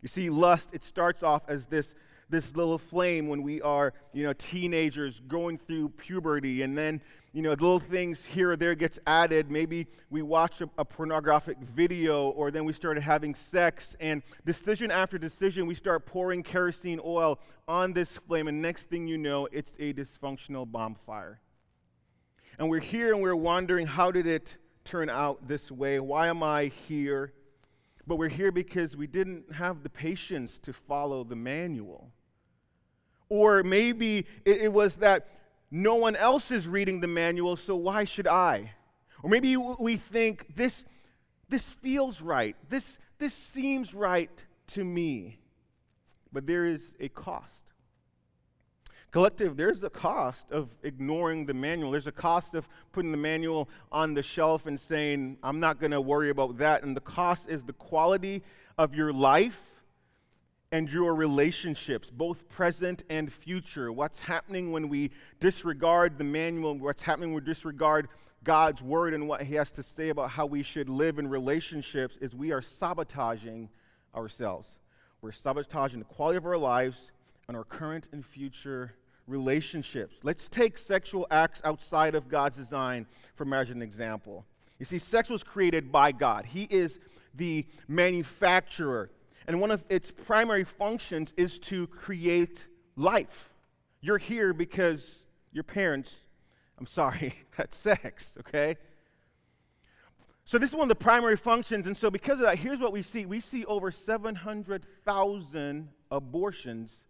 You 0.00 0.08
see, 0.08 0.30
lust, 0.30 0.70
it 0.72 0.82
starts 0.82 1.22
off 1.22 1.42
as 1.48 1.66
this, 1.66 1.94
this 2.30 2.56
little 2.56 2.78
flame 2.78 3.28
when 3.28 3.42
we 3.42 3.60
are, 3.60 3.92
you 4.12 4.24
know, 4.24 4.32
teenagers 4.32 5.20
going 5.28 5.58
through 5.58 5.90
puberty, 5.90 6.62
and 6.62 6.78
then, 6.78 7.02
you 7.32 7.42
know, 7.42 7.50
little 7.50 7.78
things 7.78 8.24
here 8.24 8.52
or 8.52 8.56
there 8.56 8.74
gets 8.74 8.98
added. 9.06 9.50
Maybe 9.50 9.86
we 10.08 10.22
watch 10.22 10.62
a, 10.62 10.70
a 10.78 10.84
pornographic 10.84 11.58
video, 11.58 12.30
or 12.30 12.50
then 12.50 12.64
we 12.64 12.72
started 12.72 13.02
having 13.02 13.34
sex, 13.34 13.96
and 14.00 14.22
decision 14.46 14.90
after 14.90 15.18
decision, 15.18 15.66
we 15.66 15.74
start 15.74 16.06
pouring 16.06 16.42
kerosene 16.42 17.00
oil 17.04 17.38
on 17.68 17.92
this 17.92 18.16
flame, 18.28 18.48
and 18.48 18.62
next 18.62 18.84
thing 18.84 19.06
you 19.06 19.18
know, 19.18 19.46
it's 19.52 19.74
a 19.78 19.92
dysfunctional 19.92 20.70
bonfire. 20.70 21.40
And 22.58 22.70
we're 22.70 22.80
here 22.80 23.12
and 23.12 23.20
we're 23.20 23.36
wondering 23.36 23.86
how 23.86 24.10
did 24.10 24.26
it 24.26 24.56
turn 24.86 25.10
out 25.10 25.46
this 25.46 25.70
way? 25.70 26.00
Why 26.00 26.28
am 26.28 26.42
I 26.42 26.66
here? 26.88 27.32
But 28.06 28.16
we're 28.16 28.28
here 28.28 28.52
because 28.52 28.96
we 28.96 29.06
didn't 29.06 29.52
have 29.52 29.82
the 29.82 29.90
patience 29.90 30.58
to 30.62 30.72
follow 30.72 31.24
the 31.24 31.36
manual. 31.36 32.12
Or 33.28 33.62
maybe 33.62 34.26
it, 34.44 34.62
it 34.62 34.72
was 34.72 34.96
that 34.96 35.28
no 35.70 35.96
one 35.96 36.14
else 36.14 36.50
is 36.50 36.68
reading 36.68 37.00
the 37.00 37.08
manual, 37.08 37.56
so 37.56 37.74
why 37.74 38.04
should 38.04 38.28
I? 38.28 38.72
Or 39.22 39.30
maybe 39.30 39.56
we 39.56 39.96
think 39.96 40.54
this, 40.54 40.84
this 41.48 41.68
feels 41.68 42.22
right. 42.22 42.54
This, 42.68 42.98
this 43.18 43.34
seems 43.34 43.92
right 43.92 44.44
to 44.68 44.84
me. 44.84 45.38
But 46.32 46.46
there 46.46 46.66
is 46.66 46.94
a 47.00 47.08
cost. 47.08 47.65
Collective, 49.16 49.56
there's 49.56 49.82
a 49.82 49.88
cost 49.88 50.52
of 50.52 50.68
ignoring 50.82 51.46
the 51.46 51.54
manual. 51.54 51.90
There's 51.90 52.06
a 52.06 52.12
cost 52.12 52.54
of 52.54 52.68
putting 52.92 53.12
the 53.12 53.16
manual 53.16 53.66
on 53.90 54.12
the 54.12 54.22
shelf 54.22 54.66
and 54.66 54.78
saying, 54.78 55.38
I'm 55.42 55.58
not 55.58 55.80
going 55.80 55.92
to 55.92 56.02
worry 56.02 56.28
about 56.28 56.58
that. 56.58 56.82
And 56.82 56.94
the 56.94 57.00
cost 57.00 57.48
is 57.48 57.64
the 57.64 57.72
quality 57.72 58.42
of 58.76 58.94
your 58.94 59.14
life 59.14 59.58
and 60.70 60.86
your 60.90 61.14
relationships, 61.14 62.10
both 62.10 62.46
present 62.50 63.04
and 63.08 63.32
future. 63.32 63.90
What's 63.90 64.20
happening 64.20 64.70
when 64.70 64.90
we 64.90 65.12
disregard 65.40 66.18
the 66.18 66.24
manual, 66.24 66.76
what's 66.76 67.02
happening 67.02 67.32
when 67.32 67.42
we 67.42 67.46
disregard 67.46 68.08
God's 68.44 68.82
word 68.82 69.14
and 69.14 69.26
what 69.26 69.40
He 69.40 69.54
has 69.54 69.70
to 69.70 69.82
say 69.82 70.10
about 70.10 70.28
how 70.28 70.44
we 70.44 70.62
should 70.62 70.90
live 70.90 71.18
in 71.18 71.26
relationships 71.26 72.18
is 72.20 72.34
we 72.34 72.52
are 72.52 72.60
sabotaging 72.60 73.70
ourselves. 74.14 74.78
We're 75.22 75.32
sabotaging 75.32 76.00
the 76.00 76.04
quality 76.04 76.36
of 76.36 76.44
our 76.44 76.58
lives 76.58 77.12
and 77.48 77.56
our 77.56 77.64
current 77.64 78.08
and 78.12 78.22
future 78.22 78.92
relationships. 79.26 80.16
Let's 80.22 80.48
take 80.48 80.78
sexual 80.78 81.26
acts 81.30 81.60
outside 81.64 82.14
of 82.14 82.28
God's 82.28 82.56
design 82.56 83.06
for 83.34 83.44
marriage 83.44 83.70
as 83.70 83.76
an 83.76 83.82
example. 83.82 84.44
You 84.78 84.86
see, 84.86 84.98
sex 84.98 85.28
was 85.28 85.42
created 85.42 85.90
by 85.90 86.12
God, 86.12 86.44
He 86.44 86.64
is 86.64 87.00
the 87.34 87.66
manufacturer. 87.88 89.10
And 89.48 89.60
one 89.60 89.70
of 89.70 89.84
its 89.88 90.10
primary 90.10 90.64
functions 90.64 91.32
is 91.36 91.60
to 91.60 91.86
create 91.86 92.66
life. 92.96 93.52
You're 94.00 94.18
here 94.18 94.52
because 94.52 95.24
your 95.52 95.62
parents, 95.62 96.26
I'm 96.78 96.86
sorry, 96.86 97.32
had 97.56 97.72
sex, 97.72 98.36
okay? 98.40 98.76
So, 100.44 100.58
this 100.58 100.70
is 100.70 100.76
one 100.76 100.84
of 100.84 100.88
the 100.88 100.94
primary 100.96 101.36
functions. 101.36 101.86
And 101.86 101.96
so, 101.96 102.10
because 102.10 102.38
of 102.38 102.44
that, 102.46 102.58
here's 102.58 102.78
what 102.80 102.92
we 102.92 103.02
see 103.02 103.26
we 103.26 103.40
see 103.40 103.64
over 103.64 103.90
700,000 103.90 105.88
abortions 106.10 107.08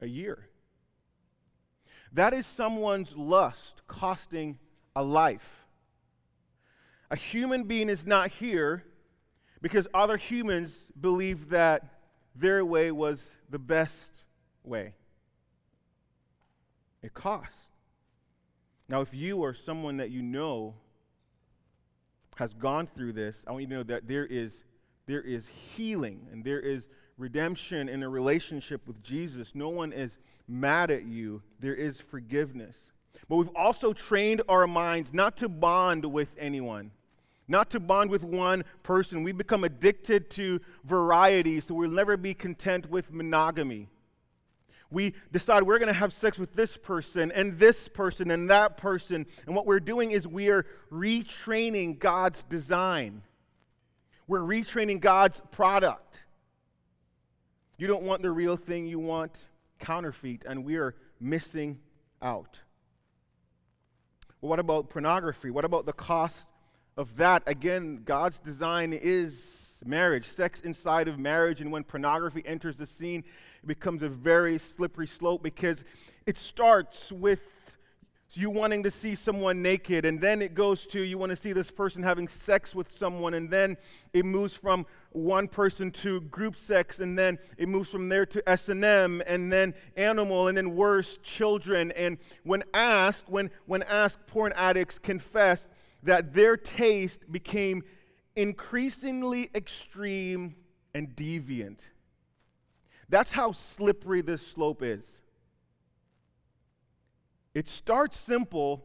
a 0.00 0.06
year. 0.06 0.48
That 2.14 2.32
is 2.32 2.46
someone's 2.46 3.16
lust 3.16 3.82
costing 3.88 4.58
a 4.94 5.02
life. 5.02 5.66
A 7.10 7.16
human 7.16 7.64
being 7.64 7.88
is 7.88 8.06
not 8.06 8.30
here 8.30 8.84
because 9.60 9.88
other 9.92 10.16
humans 10.16 10.92
believe 11.00 11.50
that 11.50 11.84
their 12.36 12.64
way 12.64 12.92
was 12.92 13.36
the 13.50 13.58
best 13.58 14.12
way. 14.62 14.94
It 17.02 17.14
costs. 17.14 17.58
Now, 18.88 19.00
if 19.00 19.12
you 19.12 19.38
or 19.38 19.52
someone 19.52 19.96
that 19.96 20.10
you 20.10 20.22
know 20.22 20.74
has 22.36 22.54
gone 22.54 22.86
through 22.86 23.14
this, 23.14 23.44
I 23.46 23.52
want 23.52 23.62
you 23.62 23.68
to 23.68 23.74
know 23.74 23.82
that 23.84 24.06
there 24.06 24.26
is, 24.26 24.64
there 25.06 25.22
is 25.22 25.48
healing 25.48 26.28
and 26.30 26.44
there 26.44 26.60
is 26.60 26.86
redemption 27.18 27.88
in 27.88 28.02
a 28.02 28.08
relationship 28.08 28.86
with 28.86 29.02
Jesus. 29.02 29.54
No 29.54 29.68
one 29.68 29.92
is 29.92 30.18
mad 30.48 30.90
at 30.90 31.04
you, 31.04 31.42
there 31.60 31.74
is 31.74 32.00
forgiveness. 32.00 32.76
But 33.28 33.36
we've 33.36 33.56
also 33.56 33.92
trained 33.92 34.42
our 34.48 34.66
minds 34.66 35.14
not 35.14 35.36
to 35.38 35.48
bond 35.48 36.04
with 36.04 36.34
anyone, 36.38 36.90
not 37.48 37.70
to 37.70 37.80
bond 37.80 38.10
with 38.10 38.22
one 38.22 38.64
person. 38.82 39.22
We 39.22 39.32
become 39.32 39.64
addicted 39.64 40.28
to 40.30 40.60
variety, 40.84 41.60
so 41.60 41.74
we'll 41.74 41.90
never 41.90 42.16
be 42.16 42.34
content 42.34 42.90
with 42.90 43.12
monogamy. 43.12 43.88
We 44.90 45.14
decide 45.32 45.62
we're 45.62 45.78
going 45.78 45.92
to 45.92 45.98
have 45.98 46.12
sex 46.12 46.38
with 46.38 46.52
this 46.52 46.76
person 46.76 47.32
and 47.32 47.58
this 47.58 47.88
person 47.88 48.30
and 48.30 48.50
that 48.50 48.76
person. 48.76 49.26
And 49.46 49.56
what 49.56 49.66
we're 49.66 49.80
doing 49.80 50.10
is 50.10 50.28
we 50.28 50.50
are 50.50 50.66
retraining 50.92 51.98
God's 51.98 52.42
design. 52.42 53.22
We're 54.26 54.40
retraining 54.40 55.00
God's 55.00 55.42
product. 55.50 56.23
You 57.76 57.86
don't 57.86 58.04
want 58.04 58.22
the 58.22 58.30
real 58.30 58.56
thing, 58.56 58.86
you 58.86 58.98
want 58.98 59.46
counterfeit, 59.80 60.44
and 60.46 60.64
we 60.64 60.76
are 60.76 60.94
missing 61.20 61.80
out. 62.22 62.60
Well, 64.40 64.50
what 64.50 64.58
about 64.58 64.90
pornography? 64.90 65.50
What 65.50 65.64
about 65.64 65.86
the 65.86 65.92
cost 65.92 66.46
of 66.96 67.16
that? 67.16 67.42
Again, 67.46 68.02
God's 68.04 68.38
design 68.38 68.92
is 68.92 69.82
marriage, 69.84 70.26
sex 70.26 70.60
inside 70.60 71.08
of 71.08 71.18
marriage, 71.18 71.60
and 71.60 71.72
when 71.72 71.82
pornography 71.82 72.42
enters 72.46 72.76
the 72.76 72.86
scene, 72.86 73.24
it 73.62 73.66
becomes 73.66 74.02
a 74.02 74.08
very 74.08 74.58
slippery 74.58 75.06
slope 75.06 75.42
because 75.42 75.84
it 76.26 76.36
starts 76.36 77.10
with 77.10 77.63
you 78.36 78.50
wanting 78.50 78.82
to 78.82 78.90
see 78.90 79.14
someone 79.14 79.62
naked, 79.62 80.04
and 80.04 80.20
then 80.20 80.42
it 80.42 80.54
goes 80.54 80.86
to 80.86 81.00
you 81.00 81.18
want 81.18 81.30
to 81.30 81.36
see 81.36 81.52
this 81.52 81.70
person 81.70 82.02
having 82.02 82.28
sex 82.28 82.74
with 82.74 82.90
someone, 82.90 83.34
and 83.34 83.50
then 83.50 83.76
it 84.12 84.24
moves 84.24 84.54
from 84.54 84.86
one 85.10 85.46
person 85.46 85.90
to 85.90 86.20
group 86.22 86.56
sex, 86.56 87.00
and 87.00 87.18
then 87.18 87.38
it 87.58 87.68
moves 87.68 87.90
from 87.90 88.08
there 88.08 88.26
to 88.26 88.48
S&M, 88.48 89.22
and 89.26 89.52
then 89.52 89.74
animal, 89.96 90.48
and 90.48 90.56
then 90.56 90.74
worse, 90.74 91.18
children. 91.22 91.92
And 91.92 92.18
when 92.42 92.64
asked, 92.72 93.28
when, 93.28 93.50
when 93.66 93.82
asked, 93.84 94.26
porn 94.26 94.52
addicts 94.56 94.98
confess 94.98 95.68
that 96.02 96.32
their 96.32 96.56
taste 96.56 97.30
became 97.30 97.82
increasingly 98.36 99.50
extreme 99.54 100.56
and 100.94 101.08
deviant. 101.14 101.80
That's 103.08 103.32
how 103.32 103.52
slippery 103.52 104.22
this 104.22 104.46
slope 104.46 104.82
is. 104.82 105.04
It 107.54 107.68
starts 107.68 108.18
simple 108.18 108.84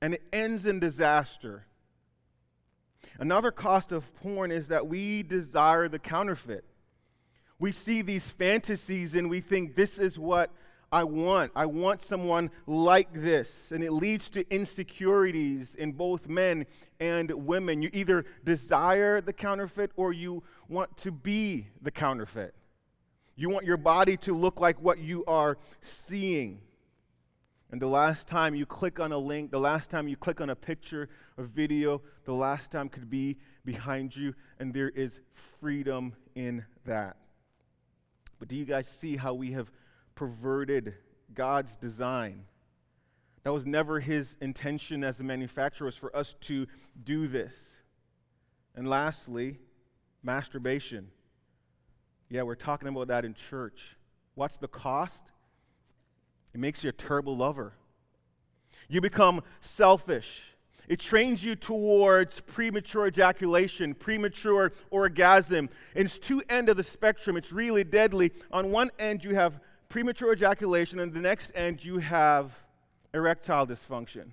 and 0.00 0.14
it 0.14 0.22
ends 0.32 0.66
in 0.66 0.80
disaster. 0.80 1.66
Another 3.18 3.50
cost 3.50 3.92
of 3.92 4.14
porn 4.16 4.50
is 4.50 4.68
that 4.68 4.86
we 4.86 5.22
desire 5.22 5.88
the 5.88 5.98
counterfeit. 5.98 6.64
We 7.58 7.70
see 7.70 8.02
these 8.02 8.30
fantasies 8.30 9.14
and 9.14 9.30
we 9.30 9.40
think, 9.40 9.76
this 9.76 9.98
is 9.98 10.18
what 10.18 10.50
I 10.90 11.04
want. 11.04 11.52
I 11.54 11.66
want 11.66 12.02
someone 12.02 12.50
like 12.66 13.12
this. 13.12 13.70
And 13.70 13.84
it 13.84 13.92
leads 13.92 14.28
to 14.30 14.44
insecurities 14.52 15.74
in 15.74 15.92
both 15.92 16.28
men 16.28 16.66
and 16.98 17.30
women. 17.30 17.82
You 17.82 17.90
either 17.92 18.24
desire 18.44 19.20
the 19.20 19.32
counterfeit 19.32 19.92
or 19.96 20.12
you 20.12 20.42
want 20.68 20.96
to 20.98 21.12
be 21.12 21.68
the 21.80 21.90
counterfeit. 21.90 22.54
You 23.36 23.48
want 23.48 23.64
your 23.64 23.76
body 23.76 24.16
to 24.18 24.34
look 24.34 24.60
like 24.60 24.80
what 24.82 24.98
you 24.98 25.24
are 25.26 25.56
seeing. 25.80 26.60
And 27.72 27.80
the 27.80 27.86
last 27.86 28.28
time 28.28 28.54
you 28.54 28.66
click 28.66 29.00
on 29.00 29.12
a 29.12 29.18
link, 29.18 29.50
the 29.50 29.58
last 29.58 29.90
time 29.90 30.06
you 30.06 30.14
click 30.14 30.42
on 30.42 30.50
a 30.50 30.54
picture, 30.54 31.08
a 31.38 31.42
video, 31.42 32.02
the 32.26 32.34
last 32.34 32.70
time 32.70 32.90
could 32.90 33.08
be 33.08 33.38
behind 33.64 34.14
you, 34.14 34.34
and 34.60 34.74
there 34.74 34.90
is 34.90 35.20
freedom 35.32 36.14
in 36.34 36.66
that. 36.84 37.16
But 38.38 38.48
do 38.48 38.56
you 38.56 38.66
guys 38.66 38.86
see 38.86 39.16
how 39.16 39.32
we 39.32 39.52
have 39.52 39.72
perverted 40.14 40.92
God's 41.32 41.78
design? 41.78 42.44
That 43.42 43.54
was 43.54 43.64
never 43.64 44.00
his 44.00 44.36
intention 44.42 45.02
as 45.02 45.18
a 45.20 45.24
manufacturer, 45.24 45.86
was 45.86 45.96
for 45.96 46.14
us 46.14 46.34
to 46.42 46.66
do 47.02 47.26
this. 47.26 47.76
And 48.74 48.86
lastly, 48.86 49.58
masturbation. 50.22 51.10
Yeah, 52.28 52.42
we're 52.42 52.54
talking 52.54 52.88
about 52.88 53.08
that 53.08 53.24
in 53.24 53.32
church. 53.32 53.96
What's 54.34 54.58
the 54.58 54.68
cost? 54.68 55.31
It 56.54 56.60
makes 56.60 56.84
you 56.84 56.90
a 56.90 56.92
terrible 56.92 57.36
lover. 57.36 57.72
You 58.88 59.00
become 59.00 59.42
selfish. 59.60 60.42
It 60.88 61.00
trains 61.00 61.42
you 61.42 61.56
towards 61.56 62.40
premature 62.40 63.06
ejaculation, 63.06 63.94
premature 63.94 64.72
orgasm. 64.90 65.70
And 65.94 66.04
it's 66.06 66.18
two 66.18 66.42
end 66.48 66.68
of 66.68 66.76
the 66.76 66.82
spectrum. 66.82 67.36
It's 67.36 67.52
really 67.52 67.84
deadly. 67.84 68.32
On 68.50 68.70
one 68.70 68.90
end, 68.98 69.24
you 69.24 69.34
have 69.34 69.60
premature 69.88 70.32
ejaculation, 70.32 70.98
and 70.98 71.12
the 71.12 71.20
next 71.20 71.52
end, 71.54 71.84
you 71.84 71.98
have 71.98 72.52
erectile 73.14 73.66
dysfunction. 73.66 74.32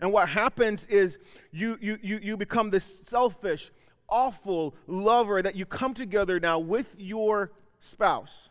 And 0.00 0.12
what 0.12 0.28
happens 0.28 0.86
is 0.86 1.18
you, 1.50 1.76
you, 1.80 1.98
you, 2.02 2.20
you 2.22 2.36
become 2.36 2.70
this 2.70 2.84
selfish, 3.06 3.70
awful 4.08 4.74
lover 4.86 5.42
that 5.42 5.56
you 5.56 5.66
come 5.66 5.94
together 5.94 6.40
now 6.40 6.58
with 6.58 6.96
your 6.98 7.52
spouse, 7.80 8.48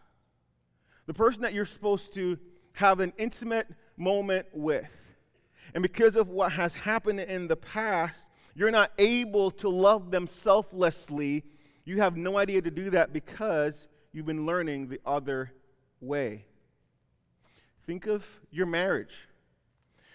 the 1.05 1.13
person 1.13 1.41
that 1.41 1.53
you're 1.53 1.65
supposed 1.65 2.13
to 2.13 2.37
have 2.79 3.01
an 3.01 3.11
intimate 3.17 3.67
moment 3.97 4.45
with. 4.53 4.89
And 5.73 5.81
because 5.81 6.15
of 6.15 6.29
what 6.29 6.53
has 6.53 6.73
happened 6.73 7.19
in 7.19 7.49
the 7.49 7.57
past, 7.57 8.25
you're 8.55 8.71
not 8.71 8.93
able 8.97 9.51
to 9.51 9.67
love 9.67 10.11
them 10.11 10.27
selflessly. 10.27 11.43
You 11.83 11.97
have 11.97 12.15
no 12.15 12.37
idea 12.37 12.61
to 12.61 12.71
do 12.71 12.89
that 12.91 13.11
because 13.11 13.89
you've 14.13 14.25
been 14.25 14.45
learning 14.45 14.87
the 14.87 15.01
other 15.05 15.51
way. 15.99 16.45
Think 17.85 18.07
of 18.07 18.25
your 18.49 18.65
marriage. 18.65 19.27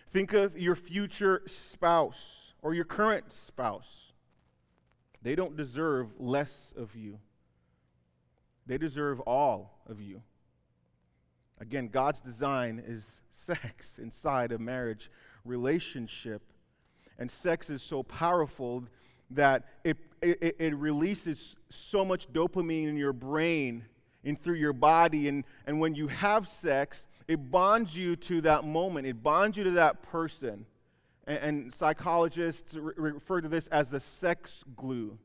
Think 0.08 0.32
of 0.32 0.58
your 0.58 0.74
future 0.74 1.42
spouse 1.44 2.54
or 2.62 2.72
your 2.72 2.86
current 2.86 3.30
spouse. 3.30 4.12
They 5.20 5.34
don't 5.34 5.54
deserve 5.54 6.14
less 6.18 6.72
of 6.78 6.96
you, 6.96 7.18
they 8.66 8.78
deserve 8.78 9.20
all 9.20 9.82
of 9.86 10.00
you. 10.00 10.22
Again, 11.60 11.88
God's 11.88 12.20
design 12.20 12.82
is 12.84 13.22
sex 13.30 13.98
inside 13.98 14.52
a 14.52 14.58
marriage 14.58 15.10
relationship. 15.44 16.42
And 17.18 17.30
sex 17.30 17.70
is 17.70 17.82
so 17.82 18.02
powerful 18.02 18.84
that 19.30 19.64
it, 19.84 19.96
it, 20.20 20.56
it 20.58 20.74
releases 20.76 21.56
so 21.68 22.04
much 22.04 22.32
dopamine 22.32 22.88
in 22.88 22.96
your 22.96 23.12
brain 23.12 23.84
and 24.24 24.38
through 24.38 24.56
your 24.56 24.72
body. 24.72 25.28
And, 25.28 25.44
and 25.66 25.80
when 25.80 25.94
you 25.94 26.08
have 26.08 26.48
sex, 26.48 27.06
it 27.28 27.50
bonds 27.50 27.96
you 27.96 28.16
to 28.16 28.40
that 28.42 28.64
moment, 28.64 29.06
it 29.06 29.22
bonds 29.22 29.56
you 29.56 29.64
to 29.64 29.70
that 29.72 30.02
person. 30.02 30.66
And, 31.26 31.38
and 31.38 31.72
psychologists 31.72 32.74
re- 32.74 33.12
refer 33.12 33.40
to 33.40 33.48
this 33.48 33.66
as 33.68 33.90
the 33.90 34.00
sex 34.00 34.64
glue. 34.76 35.18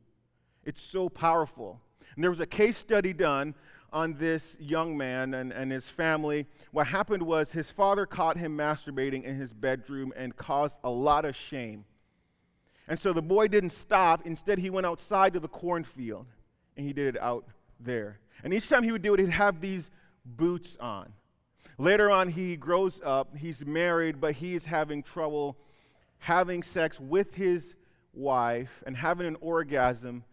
It's 0.63 0.81
so 0.81 1.09
powerful. 1.09 1.81
And 2.15 2.23
there 2.23 2.31
was 2.31 2.39
a 2.39 2.45
case 2.45 2.77
study 2.77 3.13
done 3.13 3.55
on 3.91 4.13
this 4.13 4.57
young 4.59 4.97
man 4.97 5.33
and, 5.33 5.51
and 5.51 5.71
his 5.71 5.85
family. 5.85 6.47
What 6.71 6.87
happened 6.87 7.23
was 7.23 7.51
his 7.51 7.69
father 7.71 8.05
caught 8.05 8.37
him 8.37 8.57
masturbating 8.57 9.23
in 9.23 9.35
his 9.35 9.53
bedroom 9.53 10.13
and 10.15 10.35
caused 10.35 10.77
a 10.83 10.89
lot 10.89 11.25
of 11.25 11.35
shame. 11.35 11.85
And 12.87 12.99
so 12.99 13.13
the 13.13 13.21
boy 13.21 13.47
didn't 13.47 13.71
stop. 13.71 14.25
Instead, 14.25 14.59
he 14.59 14.69
went 14.69 14.87
outside 14.87 15.33
to 15.33 15.39
the 15.39 15.47
cornfield 15.47 16.25
and 16.75 16.85
he 16.85 16.93
did 16.93 17.15
it 17.15 17.21
out 17.21 17.45
there. 17.79 18.19
And 18.43 18.53
each 18.53 18.69
time 18.69 18.83
he 18.83 18.91
would 18.91 19.01
do 19.01 19.13
it, 19.13 19.19
he'd 19.19 19.29
have 19.29 19.59
these 19.61 19.91
boots 20.25 20.77
on. 20.79 21.13
Later 21.77 22.11
on, 22.11 22.29
he 22.29 22.57
grows 22.57 22.99
up, 23.05 23.37
he's 23.37 23.65
married, 23.65 24.19
but 24.19 24.33
he's 24.33 24.65
having 24.65 25.03
trouble 25.03 25.57
having 26.19 26.61
sex 26.61 26.99
with 26.99 27.35
his 27.35 27.75
wife 28.13 28.83
and 28.85 28.95
having 28.95 29.25
an 29.25 29.37
orgasm 29.41 30.23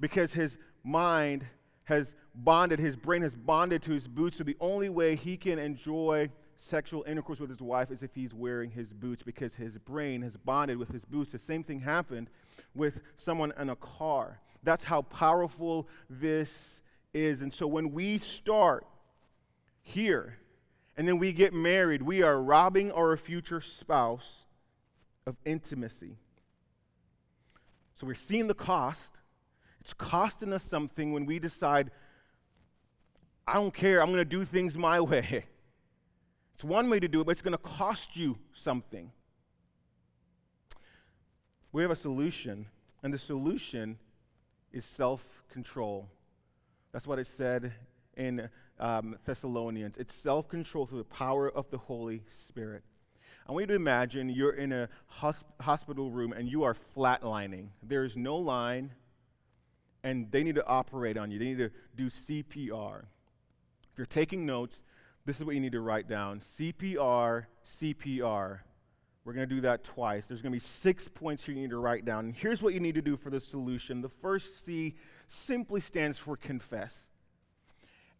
because 0.00 0.32
his 0.32 0.58
mind 0.84 1.46
has 1.88 2.14
bonded, 2.34 2.78
his 2.78 2.96
brain 2.96 3.22
has 3.22 3.34
bonded 3.34 3.80
to 3.82 3.92
his 3.92 4.06
boots. 4.06 4.36
So 4.36 4.44
the 4.44 4.58
only 4.60 4.90
way 4.90 5.16
he 5.16 5.38
can 5.38 5.58
enjoy 5.58 6.28
sexual 6.58 7.02
intercourse 7.08 7.40
with 7.40 7.48
his 7.48 7.62
wife 7.62 7.90
is 7.90 8.02
if 8.02 8.14
he's 8.14 8.34
wearing 8.34 8.70
his 8.70 8.92
boots 8.92 9.22
because 9.22 9.54
his 9.54 9.78
brain 9.78 10.20
has 10.20 10.36
bonded 10.36 10.76
with 10.76 10.90
his 10.90 11.06
boots. 11.06 11.32
The 11.32 11.38
same 11.38 11.64
thing 11.64 11.80
happened 11.80 12.28
with 12.74 13.00
someone 13.16 13.54
in 13.58 13.70
a 13.70 13.76
car. 13.76 14.38
That's 14.62 14.84
how 14.84 15.00
powerful 15.00 15.88
this 16.10 16.82
is. 17.14 17.40
And 17.40 17.50
so 17.50 17.66
when 17.66 17.92
we 17.92 18.18
start 18.18 18.84
here 19.80 20.36
and 20.94 21.08
then 21.08 21.18
we 21.18 21.32
get 21.32 21.54
married, 21.54 22.02
we 22.02 22.22
are 22.22 22.38
robbing 22.38 22.92
our 22.92 23.16
future 23.16 23.62
spouse 23.62 24.44
of 25.26 25.36
intimacy. 25.46 26.18
So 27.96 28.06
we're 28.06 28.14
seeing 28.14 28.46
the 28.46 28.52
cost. 28.52 29.12
It's 29.88 29.94
costing 29.94 30.52
us 30.52 30.62
something 30.62 31.14
when 31.14 31.24
we 31.24 31.38
decide, 31.38 31.90
I 33.46 33.54
don't 33.54 33.72
care, 33.72 34.02
I'm 34.02 34.08
going 34.08 34.18
to 34.18 34.24
do 34.26 34.44
things 34.44 34.76
my 34.76 35.00
way. 35.12 35.46
It's 36.52 36.62
one 36.62 36.90
way 36.90 37.00
to 37.00 37.08
do 37.08 37.22
it, 37.22 37.24
but 37.24 37.30
it's 37.30 37.40
going 37.40 37.52
to 37.52 37.56
cost 37.56 38.14
you 38.14 38.36
something. 38.52 39.10
We 41.72 41.80
have 41.80 41.90
a 41.90 41.96
solution, 41.96 42.66
and 43.02 43.14
the 43.14 43.18
solution 43.18 43.96
is 44.74 44.84
self 44.84 45.42
control. 45.50 46.10
That's 46.92 47.06
what 47.06 47.18
it 47.18 47.26
said 47.26 47.72
in 48.14 48.50
um, 48.78 49.16
Thessalonians. 49.24 49.96
It's 49.96 50.12
self 50.12 50.50
control 50.50 50.84
through 50.84 50.98
the 50.98 51.04
power 51.04 51.50
of 51.50 51.70
the 51.70 51.78
Holy 51.78 52.24
Spirit. 52.28 52.82
I 53.48 53.52
want 53.52 53.62
you 53.62 53.66
to 53.68 53.74
imagine 53.74 54.28
you're 54.28 54.52
in 54.52 54.70
a 54.70 54.90
hosp- 55.10 55.44
hospital 55.62 56.10
room 56.10 56.34
and 56.34 56.46
you 56.46 56.64
are 56.64 56.76
flatlining. 56.94 57.68
There 57.82 58.04
is 58.04 58.18
no 58.18 58.36
line, 58.36 58.90
and 60.04 60.30
they 60.30 60.42
need 60.42 60.54
to 60.54 60.66
operate 60.66 61.16
on 61.16 61.30
you. 61.30 61.38
They 61.38 61.46
need 61.46 61.58
to 61.58 61.70
do 61.96 62.10
CPR. 62.10 63.00
If 63.92 63.98
you're 63.98 64.06
taking 64.06 64.46
notes, 64.46 64.82
this 65.26 65.38
is 65.38 65.44
what 65.44 65.54
you 65.54 65.60
need 65.60 65.72
to 65.72 65.80
write 65.80 66.08
down 66.08 66.42
CPR, 66.58 67.46
CPR. 67.66 68.60
We're 69.24 69.34
going 69.34 69.48
to 69.48 69.54
do 69.54 69.60
that 69.60 69.84
twice. 69.84 70.26
There's 70.26 70.40
going 70.40 70.52
to 70.52 70.56
be 70.56 70.64
six 70.64 71.06
points 71.06 71.46
you 71.46 71.54
need 71.54 71.70
to 71.70 71.76
write 71.76 72.06
down. 72.06 72.24
And 72.26 72.34
here's 72.34 72.62
what 72.62 72.72
you 72.72 72.80
need 72.80 72.94
to 72.94 73.02
do 73.02 73.14
for 73.14 73.28
the 73.28 73.40
solution. 73.40 74.00
The 74.00 74.08
first 74.08 74.64
C 74.64 74.96
simply 75.28 75.82
stands 75.82 76.16
for 76.16 76.34
confess. 76.34 77.08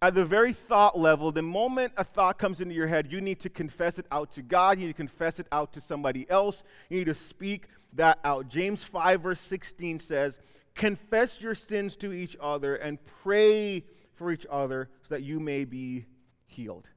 At 0.02 0.14
the 0.14 0.24
very 0.24 0.52
thought 0.52 0.98
level, 0.98 1.32
the 1.32 1.40
moment 1.40 1.94
a 1.96 2.04
thought 2.04 2.38
comes 2.38 2.60
into 2.60 2.74
your 2.74 2.86
head, 2.86 3.10
you 3.10 3.22
need 3.22 3.40
to 3.40 3.48
confess 3.48 3.98
it 3.98 4.04
out 4.12 4.32
to 4.32 4.42
God. 4.42 4.78
You 4.78 4.86
need 4.86 4.92
to 4.92 4.96
confess 4.96 5.40
it 5.40 5.46
out 5.50 5.72
to 5.72 5.80
somebody 5.80 6.28
else. 6.30 6.62
You 6.90 6.98
need 6.98 7.06
to 7.06 7.14
speak 7.14 7.68
that 7.94 8.18
out. 8.22 8.48
James 8.48 8.84
5, 8.84 9.22
verse 9.22 9.40
16 9.40 10.00
says, 10.00 10.38
Confess 10.78 11.42
your 11.42 11.56
sins 11.56 11.96
to 11.96 12.12
each 12.12 12.36
other 12.40 12.76
and 12.76 12.98
pray 13.22 13.84
for 14.14 14.30
each 14.30 14.46
other 14.48 14.88
so 15.02 15.16
that 15.16 15.22
you 15.22 15.40
may 15.40 15.64
be 15.64 16.06
healed. 16.46 16.88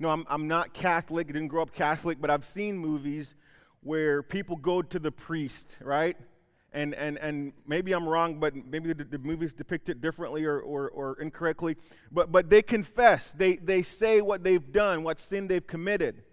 No, 0.00 0.10
I'm, 0.10 0.26
I'm 0.28 0.48
not 0.48 0.74
Catholic. 0.74 1.28
I 1.28 1.32
didn't 1.32 1.48
grow 1.48 1.62
up 1.62 1.72
Catholic, 1.72 2.20
but 2.20 2.30
I've 2.30 2.44
seen 2.44 2.76
movies 2.76 3.36
where 3.80 4.24
people 4.24 4.56
go 4.56 4.82
to 4.82 4.98
the 4.98 5.12
priest, 5.12 5.78
right? 5.80 6.16
And, 6.72 6.94
and, 6.94 7.16
and 7.18 7.52
maybe 7.64 7.92
I'm 7.92 8.08
wrong, 8.08 8.40
but 8.40 8.56
maybe 8.56 8.92
the, 8.92 9.04
the 9.04 9.18
movies 9.18 9.54
depict 9.54 9.88
it 9.88 10.00
differently 10.00 10.44
or, 10.44 10.58
or, 10.58 10.90
or 10.90 11.16
incorrectly. 11.20 11.76
But, 12.10 12.32
but 12.32 12.50
they 12.50 12.60
confess, 12.60 13.30
they, 13.30 13.54
they 13.54 13.82
say 13.82 14.20
what 14.20 14.42
they've 14.42 14.72
done, 14.72 15.04
what 15.04 15.20
sin 15.20 15.46
they've 15.46 15.66
committed. 15.66 16.24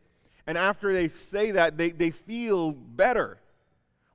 And 0.48 0.58
after 0.58 0.92
they 0.92 1.10
say 1.10 1.52
that, 1.52 1.78
they, 1.78 1.92
they 1.92 2.10
feel 2.10 2.72
better. 2.72 3.38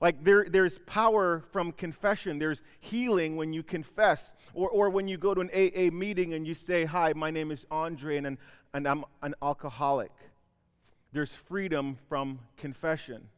Like 0.01 0.23
there, 0.23 0.47
there's 0.49 0.79
power 0.81 1.45
from 1.51 1.73
confession. 1.73 2.39
There's 2.39 2.63
healing 2.81 3.37
when 3.37 3.53
you 3.53 3.63
confess. 3.63 4.33
Or, 4.55 4.69
or 4.71 4.91
when 4.91 5.09
you 5.09 5.17
go 5.19 5.35
to 5.35 5.41
an 5.41 5.51
AA 5.53 5.93
meeting 5.95 6.35
and 6.35 6.47
you 6.47 6.55
say, 6.55 6.85
Hi, 6.85 7.13
my 7.15 7.31
name 7.31 7.51
is 7.51 7.67
André 7.71 8.25
and, 8.25 8.39
and 8.73 8.87
I'm 8.87 9.05
an 9.23 9.35
alcoholic. 9.43 10.13
There's 11.13 11.33
freedom 11.33 11.99
from 12.09 12.41
confession. 12.57 13.29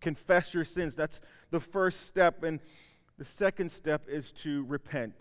Confess 0.00 0.52
your 0.52 0.64
sins. 0.64 0.94
That's 0.94 1.20
the 1.50 1.60
first 1.60 2.06
step. 2.06 2.42
And 2.42 2.60
the 3.18 3.24
second 3.24 3.70
step 3.70 4.08
is 4.08 4.32
to 4.32 4.64
repent. 4.64 5.14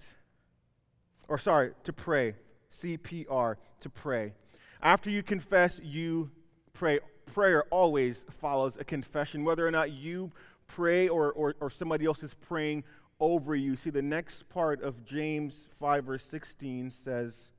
Or, 1.27 1.37
sorry, 1.37 1.71
to 1.83 1.93
pray. 1.93 2.35
CPR, 2.71 3.55
to 3.81 3.89
pray. 3.89 4.33
After 4.81 5.09
you 5.09 5.23
confess, 5.23 5.79
you 5.83 6.31
pray. 6.73 6.99
Prayer 7.25 7.63
always 7.69 8.25
follows 8.29 8.75
a 8.77 8.83
confession, 8.83 9.43
whether 9.43 9.65
or 9.65 9.71
not 9.71 9.91
you 9.91 10.31
pray 10.75 11.07
or, 11.07 11.31
or, 11.31 11.55
or 11.59 11.69
somebody 11.69 12.05
else 12.05 12.23
is 12.23 12.33
praying 12.33 12.83
over 13.19 13.55
you. 13.55 13.75
See, 13.75 13.89
the 13.89 14.01
next 14.01 14.49
part 14.49 14.81
of 14.81 15.05
James 15.05 15.67
5, 15.71 16.05
verse 16.05 16.23
16 16.25 16.91
says, 16.91 17.51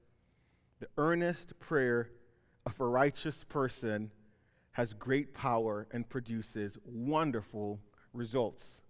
The 0.80 0.88
earnest 0.96 1.58
prayer 1.60 2.10
of 2.66 2.80
a 2.80 2.86
righteous 2.86 3.44
person 3.44 4.10
has 4.72 4.94
great 4.94 5.34
power 5.34 5.86
and 5.92 6.08
produces 6.08 6.78
wonderful 6.84 7.78
results. 8.12 8.80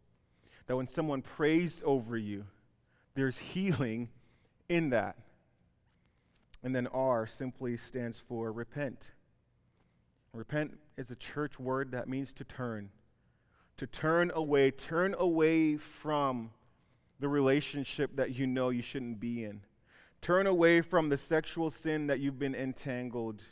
That 0.66 0.76
when 0.76 0.88
someone 0.88 1.22
prays 1.22 1.82
over 1.84 2.16
you, 2.16 2.44
there's 3.14 3.38
healing 3.38 4.08
in 4.68 4.90
that. 4.90 5.16
And 6.62 6.74
then 6.74 6.86
R 6.86 7.26
simply 7.26 7.76
stands 7.76 8.20
for 8.20 8.52
repent. 8.52 9.10
Repent 10.32 10.78
is 10.96 11.10
a 11.10 11.16
church 11.16 11.58
word 11.58 11.90
that 11.90 12.08
means 12.08 12.32
to 12.34 12.44
turn 12.44 12.90
to 13.76 13.86
turn 13.86 14.30
away, 14.34 14.70
turn 14.70 15.14
away 15.18 15.76
from 15.76 16.50
the 17.20 17.28
relationship 17.28 18.16
that 18.16 18.34
you 18.34 18.46
know 18.46 18.70
you 18.70 18.82
shouldn't 18.82 19.20
be 19.20 19.44
in. 19.44 19.62
Turn 20.20 20.46
away 20.46 20.80
from 20.80 21.08
the 21.08 21.18
sexual 21.18 21.70
sin 21.70 22.06
that 22.06 22.20
you've 22.20 22.38
been 22.38 22.54
entangled 22.54 23.42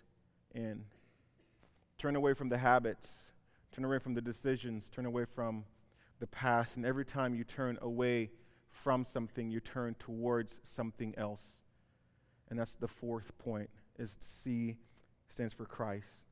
in. 0.54 0.84
Turn 1.98 2.16
away 2.16 2.34
from 2.34 2.48
the 2.48 2.58
habits. 2.58 3.32
Turn 3.72 3.84
away 3.84 3.98
from 3.98 4.14
the 4.14 4.20
decisions. 4.20 4.88
Turn 4.90 5.06
away 5.06 5.24
from 5.24 5.64
the 6.20 6.26
past. 6.26 6.76
And 6.76 6.86
every 6.86 7.04
time 7.04 7.34
you 7.34 7.44
turn 7.44 7.78
away 7.82 8.30
from 8.70 9.04
something, 9.04 9.50
you 9.50 9.60
turn 9.60 9.94
towards 9.98 10.60
something 10.62 11.14
else. 11.16 11.44
And 12.48 12.58
that's 12.58 12.76
the 12.76 12.88
fourth 12.88 13.36
point 13.38 13.70
is 13.98 14.16
C 14.20 14.76
stands 15.28 15.54
for 15.54 15.66
Christ 15.66 16.29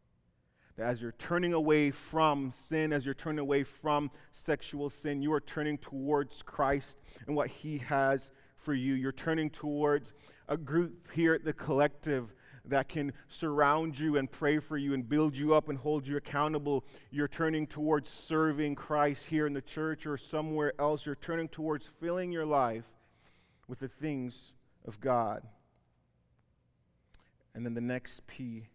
as 0.78 1.02
you're 1.02 1.12
turning 1.12 1.52
away 1.52 1.90
from 1.90 2.52
sin, 2.52 2.92
as 2.92 3.04
you're 3.04 3.14
turning 3.14 3.40
away 3.40 3.64
from 3.64 4.10
sexual 4.32 4.88
sin, 4.88 5.22
you 5.22 5.32
are 5.32 5.40
turning 5.40 5.78
towards 5.78 6.42
Christ 6.42 7.02
and 7.26 7.34
what 7.34 7.48
He 7.48 7.78
has 7.78 8.32
for 8.56 8.74
you. 8.74 8.94
You're 8.94 9.12
turning 9.12 9.50
towards 9.50 10.12
a 10.48 10.56
group 10.56 11.08
here 11.12 11.34
at 11.34 11.44
the 11.44 11.52
collective 11.52 12.32
that 12.64 12.88
can 12.88 13.12
surround 13.28 13.98
you 13.98 14.18
and 14.18 14.30
pray 14.30 14.58
for 14.58 14.76
you 14.76 14.94
and 14.94 15.08
build 15.08 15.36
you 15.36 15.54
up 15.54 15.68
and 15.68 15.78
hold 15.78 16.06
you 16.06 16.16
accountable. 16.16 16.84
You're 17.10 17.28
turning 17.28 17.66
towards 17.66 18.10
serving 18.10 18.74
Christ 18.74 19.26
here 19.26 19.46
in 19.46 19.54
the 19.54 19.62
church 19.62 20.06
or 20.06 20.16
somewhere 20.16 20.74
else. 20.78 21.06
You're 21.06 21.14
turning 21.14 21.48
towards 21.48 21.88
filling 22.00 22.30
your 22.30 22.46
life 22.46 22.84
with 23.66 23.80
the 23.80 23.88
things 23.88 24.52
of 24.86 25.00
God. 25.00 25.42
And 27.54 27.64
then 27.64 27.74
the 27.74 27.80
next 27.80 28.26
P 28.26 28.68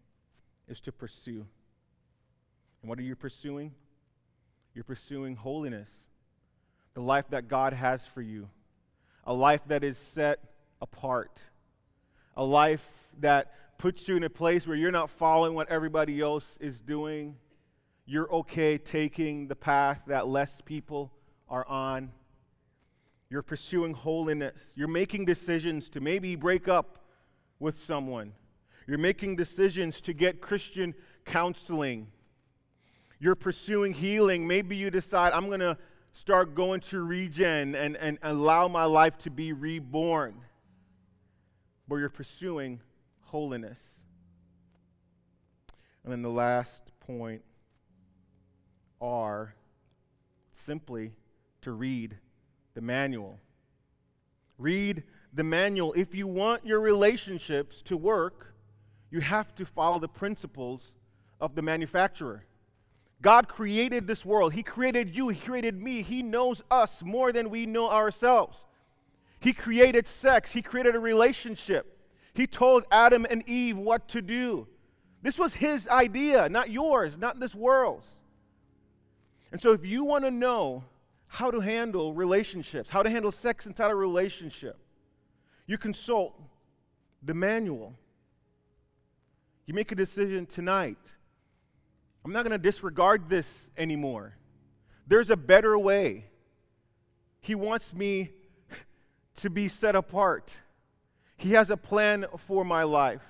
is 0.68 0.82
to 0.82 0.92
pursue. 0.92 1.46
And 2.84 2.90
what 2.90 3.00
are 3.00 3.04
you 3.04 3.16
pursuing? 3.16 3.72
You're 4.76 4.84
pursuing 4.84 5.38
holiness, 5.38 5.90
the 6.94 7.02
life 7.02 7.30
that 7.30 7.48
God 7.48 7.74
has 7.74 8.06
for 8.06 8.22
you, 8.22 8.50
a 9.24 9.34
life 9.34 9.62
that 9.68 9.86
is 9.86 9.98
set 9.98 10.40
apart, 10.82 11.40
a 12.36 12.44
life 12.44 12.88
that 13.22 13.54
puts 13.78 14.08
you 14.10 14.18
in 14.18 14.24
a 14.24 14.30
place 14.30 14.68
where 14.68 14.76
you're 14.76 14.92
not 14.92 15.10
following 15.10 15.54
what 15.54 15.70
everybody 15.70 16.20
else 16.20 16.58
is 16.60 16.82
doing. 16.82 17.38
You're 18.06 18.30
okay 18.34 18.78
taking 18.78 19.48
the 19.48 19.56
path 19.56 20.04
that 20.08 20.28
less 20.28 20.60
people 20.60 21.14
are 21.48 21.66
on. 21.68 22.12
You're 23.30 23.44
pursuing 23.44 23.94
holiness. 23.94 24.74
You're 24.76 24.90
making 24.90 25.24
decisions 25.24 25.88
to 25.90 26.02
maybe 26.02 26.36
break 26.36 26.68
up 26.68 27.00
with 27.60 27.78
someone. 27.78 28.34
You're 28.88 28.98
making 28.98 29.38
decisions 29.38 30.02
to 30.02 30.14
get 30.14 30.42
Christian 30.42 30.94
counseling. 31.24 32.08
You're 33.24 33.36
pursuing 33.36 33.94
healing. 33.94 34.46
Maybe 34.46 34.76
you 34.76 34.90
decide, 34.90 35.32
I'm 35.32 35.48
going 35.48 35.62
to 35.62 35.78
start 36.12 36.56
going 36.56 36.82
to 36.82 37.02
regen 37.02 37.74
and, 37.74 37.96
and 37.96 38.18
allow 38.22 38.68
my 38.68 38.84
life 38.84 39.18
to 39.20 39.30
be 39.30 39.54
reborn. 39.54 40.42
But 41.88 41.96
you're 41.96 42.10
pursuing 42.10 42.82
holiness. 43.22 43.80
And 46.04 46.12
then 46.12 46.22
the 46.22 46.30
last 46.30 46.92
point 47.00 47.44
are 49.00 49.56
simply 50.52 51.14
to 51.62 51.72
read 51.72 52.18
the 52.74 52.82
manual. 52.82 53.40
Read 54.58 55.02
the 55.32 55.46
manual. 55.46 55.94
If 55.94 56.14
you 56.14 56.28
want 56.28 56.66
your 56.66 56.82
relationships 56.82 57.82
to 57.84 57.96
work, 57.96 58.54
you 59.10 59.22
have 59.22 59.56
to 59.56 59.66
follow 59.66 59.98
the 59.98 60.10
principles 60.10 60.92
of 61.40 61.56
the 61.56 61.62
manufacturer. 61.62 62.44
God 63.24 63.48
created 63.48 64.06
this 64.06 64.26
world. 64.26 64.54
He 64.54 64.64
created 64.64 65.16
you. 65.16 65.30
He 65.30 65.40
created 65.40 65.82
me. 65.82 66.04
He 66.04 66.22
knows 66.22 66.62
us 66.70 67.02
more 67.02 67.32
than 67.32 67.50
we 67.50 67.66
know 67.66 67.90
ourselves. 67.90 68.58
He 69.40 69.54
created 69.54 70.08
sex. 70.08 70.52
He 70.52 70.62
created 70.62 70.94
a 70.94 71.00
relationship. 71.00 71.98
He 72.34 72.48
told 72.48 72.84
Adam 72.92 73.26
and 73.30 73.42
Eve 73.48 73.78
what 73.78 74.10
to 74.10 74.22
do. 74.22 74.68
This 75.22 75.40
was 75.40 75.54
His 75.54 75.88
idea, 75.88 76.50
not 76.50 76.70
yours, 76.70 77.18
not 77.18 77.40
this 77.40 77.56
world's. 77.56 78.08
And 79.54 79.62
so, 79.62 79.72
if 79.72 79.86
you 79.86 80.04
want 80.04 80.26
to 80.26 80.32
know 80.32 80.84
how 81.28 81.50
to 81.50 81.62
handle 81.62 82.14
relationships, 82.14 82.90
how 82.90 83.04
to 83.04 83.10
handle 83.10 83.32
sex 83.32 83.66
inside 83.66 83.90
a 83.90 83.96
relationship, 83.96 84.78
you 85.66 85.78
consult 85.78 86.38
the 87.22 87.34
manual. 87.34 87.96
You 89.66 89.74
make 89.74 89.94
a 89.94 89.96
decision 89.96 90.46
tonight. 90.46 90.98
I'm 92.26 92.32
not 92.32 92.44
going 92.44 92.52
to 92.52 92.58
disregard 92.58 93.28
this 93.30 93.70
anymore. 93.78 94.38
There's 95.08 95.30
a 95.30 95.38
better 95.38 95.78
way. 95.78 96.26
He 97.42 97.56
wants 97.56 97.94
me 97.94 98.32
to 99.38 99.50
be 99.50 99.68
set 99.68 99.96
apart. 99.96 100.56
He 101.36 101.52
has 101.52 101.70
a 101.70 101.78
plan 101.78 102.26
for 102.38 102.64
my 102.64 102.84
life. 102.84 103.22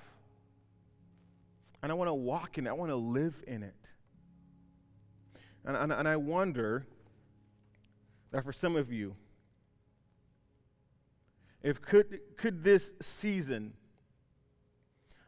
And 1.82 1.92
I 1.92 1.96
want 1.96 2.10
to 2.10 2.14
walk 2.14 2.58
in 2.58 2.68
it, 2.68 2.70
I 2.70 2.74
want 2.74 2.92
to 2.92 2.96
live 2.96 3.44
in 3.48 3.64
it. 3.64 3.74
And, 5.66 5.76
and, 5.76 5.92
and 5.92 6.08
I 6.08 6.18
wonder 6.18 6.86
that 8.32 8.44
for 8.44 8.54
some 8.54 8.76
of 8.76 8.92
you, 8.92 9.16
if 11.62 11.82
could, 11.82 12.20
could 12.38 12.64
this 12.64 12.92
season 13.02 13.74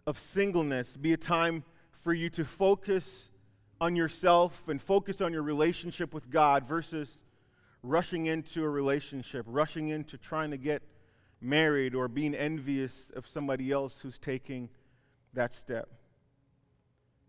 of 0.05 0.19
singleness 0.19 0.97
be 0.97 1.13
a 1.13 1.17
time 1.17 1.63
for 2.03 2.13
you 2.13 2.29
to 2.31 2.45
focus 2.45 3.31
on 3.81 3.95
yourself 3.95 4.67
and 4.67 4.81
focus 4.81 5.21
on 5.21 5.33
your 5.33 5.43
relationship 5.43 6.13
with 6.13 6.29
God 6.29 6.67
versus 6.67 7.21
rushing 7.83 8.25
into 8.25 8.63
a 8.63 8.69
relationship, 8.69 9.45
rushing 9.47 9.89
into 9.89 10.17
trying 10.17 10.51
to 10.51 10.57
get 10.57 10.81
married 11.41 11.93
or 11.93 12.07
being 12.07 12.33
envious 12.33 13.11
of 13.15 13.27
somebody 13.27 13.71
else 13.71 13.99
who's 13.99 14.17
taking 14.17 14.69
that 15.33 15.53
step? 15.53 15.89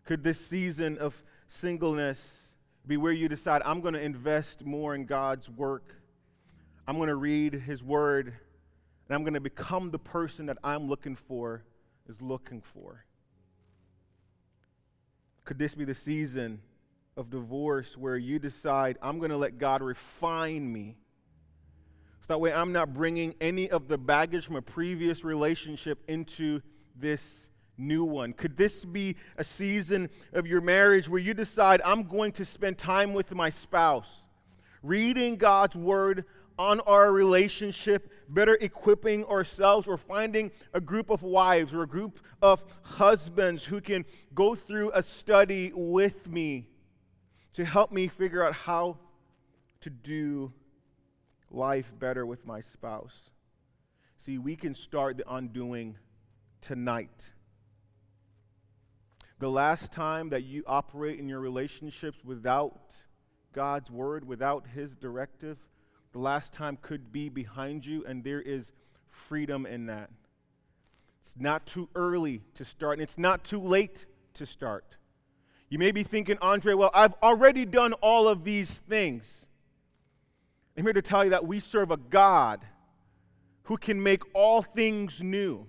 Could 0.05 0.23
this 0.23 0.43
season 0.45 0.97
of 0.97 1.21
singleness 1.47 2.55
be 2.85 2.97
where 2.97 3.11
you 3.11 3.27
decide, 3.27 3.61
I'm 3.65 3.81
going 3.81 3.93
to 3.93 4.01
invest 4.01 4.65
more 4.65 4.95
in 4.95 5.05
God's 5.05 5.49
work? 5.49 5.93
I'm 6.87 6.95
going 6.95 7.09
to 7.09 7.15
read 7.15 7.53
His 7.53 7.83
Word 7.83 8.27
and 8.27 9.15
I'm 9.15 9.23
going 9.23 9.33
to 9.33 9.41
become 9.41 9.91
the 9.91 9.99
person 9.99 10.47
that 10.47 10.57
I'm 10.63 10.87
looking 10.87 11.15
for 11.15 11.63
is 12.09 12.21
looking 12.21 12.61
for. 12.61 13.05
Could 15.47 15.59
this 15.59 15.75
be 15.75 15.85
the 15.85 15.95
season 15.95 16.59
of 17.15 17.29
divorce 17.29 17.95
where 17.95 18.17
you 18.17 18.37
decide, 18.37 18.97
I'm 19.01 19.17
going 19.17 19.31
to 19.31 19.37
let 19.37 19.57
God 19.57 19.81
refine 19.81 20.69
me? 20.69 20.97
So 22.19 22.33
that 22.33 22.39
way 22.39 22.51
I'm 22.51 22.73
not 22.73 22.93
bringing 22.93 23.33
any 23.39 23.69
of 23.69 23.87
the 23.87 23.97
baggage 23.97 24.45
from 24.45 24.57
a 24.57 24.61
previous 24.61 25.23
relationship 25.23 26.03
into 26.09 26.61
this 26.97 27.49
new 27.77 28.03
one? 28.03 28.33
Could 28.33 28.57
this 28.57 28.83
be 28.83 29.15
a 29.37 29.43
season 29.45 30.09
of 30.33 30.45
your 30.45 30.59
marriage 30.59 31.07
where 31.07 31.21
you 31.21 31.33
decide, 31.33 31.81
I'm 31.85 32.03
going 32.03 32.33
to 32.33 32.43
spend 32.43 32.77
time 32.77 33.13
with 33.13 33.33
my 33.33 33.49
spouse, 33.49 34.23
reading 34.83 35.37
God's 35.37 35.77
word 35.77 36.25
on 36.59 36.81
our 36.81 37.09
relationship, 37.13 38.11
better 38.29 38.57
equipping 38.59 39.25
ourselves, 39.25 39.87
or 39.87 39.97
finding 39.97 40.51
a 40.73 40.81
group 40.81 41.09
of 41.09 41.23
wives 41.23 41.73
or 41.73 41.83
a 41.83 41.87
group 41.87 42.19
of 42.41 42.63
husbands 42.81 43.63
who 43.63 43.81
can 43.81 44.05
go 44.33 44.55
through 44.55 44.91
a 44.93 45.03
study 45.03 45.71
with 45.73 46.29
me 46.29 46.67
to 47.53 47.65
help 47.65 47.91
me 47.91 48.07
figure 48.07 48.45
out 48.45 48.53
how 48.53 48.97
to 49.81 49.89
do 49.89 50.51
life 51.49 51.91
better 51.97 52.25
with 52.25 52.45
my 52.45 52.61
spouse. 52.61 53.31
See, 54.17 54.37
we 54.37 54.55
can 54.55 54.75
start 54.75 55.17
the 55.17 55.33
undoing 55.33 55.97
tonight. 56.61 57.31
The 59.39 59.49
last 59.49 59.91
time 59.91 60.29
that 60.29 60.43
you 60.43 60.63
operate 60.65 61.19
in 61.19 61.29
your 61.29 61.39
relationships 61.39 62.23
without 62.25 62.93
God's 63.53 63.89
word, 63.91 64.27
without 64.27 64.67
His 64.67 64.95
directive, 64.95 65.57
the 66.11 66.19
last 66.19 66.53
time 66.53 66.77
could 66.81 67.11
be 67.11 67.29
behind 67.29 67.85
you, 67.85 68.05
and 68.05 68.23
there 68.23 68.41
is 68.41 68.71
freedom 69.07 69.65
in 69.65 69.87
that. 69.87 70.09
It's 71.25 71.35
not 71.37 71.65
too 71.65 71.89
early 71.95 72.41
to 72.55 72.65
start, 72.65 72.93
and 72.93 73.01
it's 73.01 73.17
not 73.17 73.43
too 73.43 73.59
late 73.61 74.05
to 74.35 74.45
start. 74.45 74.97
You 75.69 75.79
may 75.79 75.91
be 75.91 76.03
thinking, 76.03 76.37
André, 76.37 76.75
well, 76.75 76.91
I've 76.93 77.15
already 77.21 77.65
done 77.65 77.93
all 77.93 78.27
of 78.27 78.43
these 78.43 78.71
things. 78.71 79.45
I'm 80.77 80.83
here 80.83 80.93
to 80.93 81.01
tell 81.01 81.23
you 81.23 81.31
that 81.31 81.45
we 81.45 81.59
serve 81.59 81.91
a 81.91 81.97
God 81.97 82.61
who 83.63 83.77
can 83.77 84.01
make 84.01 84.23
all 84.33 84.61
things 84.61 85.21
new. 85.21 85.67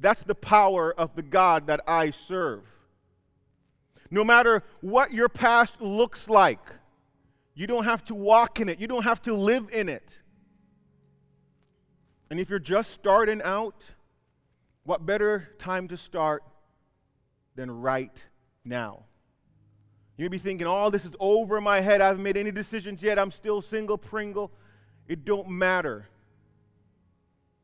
That's 0.00 0.24
the 0.24 0.34
power 0.34 0.92
of 0.92 1.14
the 1.14 1.22
God 1.22 1.68
that 1.68 1.80
I 1.86 2.10
serve. 2.10 2.62
No 4.10 4.24
matter 4.24 4.62
what 4.80 5.12
your 5.12 5.28
past 5.28 5.80
looks 5.80 6.28
like, 6.28 6.60
you 7.54 7.66
don't 7.66 7.84
have 7.84 8.04
to 8.06 8.14
walk 8.14 8.60
in 8.60 8.68
it, 8.68 8.78
you 8.78 8.86
don't 8.86 9.04
have 9.04 9.22
to 9.22 9.34
live 9.34 9.68
in 9.72 9.88
it. 9.88 10.20
And 12.30 12.40
if 12.40 12.50
you're 12.50 12.58
just 12.58 12.90
starting 12.90 13.40
out, 13.42 13.84
what 14.84 15.06
better 15.06 15.48
time 15.58 15.88
to 15.88 15.96
start 15.96 16.42
than 17.54 17.70
right 17.70 18.24
now? 18.64 19.04
You 20.16 20.24
may 20.24 20.28
be 20.28 20.38
thinking, 20.38 20.66
oh, 20.66 20.90
this 20.90 21.04
is 21.04 21.16
over 21.18 21.60
my 21.60 21.80
head. 21.80 22.00
I 22.00 22.06
haven't 22.06 22.22
made 22.22 22.36
any 22.36 22.52
decisions 22.52 23.02
yet. 23.02 23.18
I'm 23.18 23.30
still 23.30 23.60
single, 23.60 23.98
Pringle. 23.98 24.50
It 25.08 25.24
don't 25.24 25.48
matter. 25.48 26.08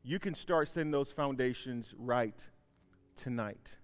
You 0.03 0.19
can 0.19 0.35
start 0.35 0.69
setting 0.69 0.91
those 0.91 1.13
foundations 1.13 1.95
right 1.97 2.49
tonight. 3.17 3.77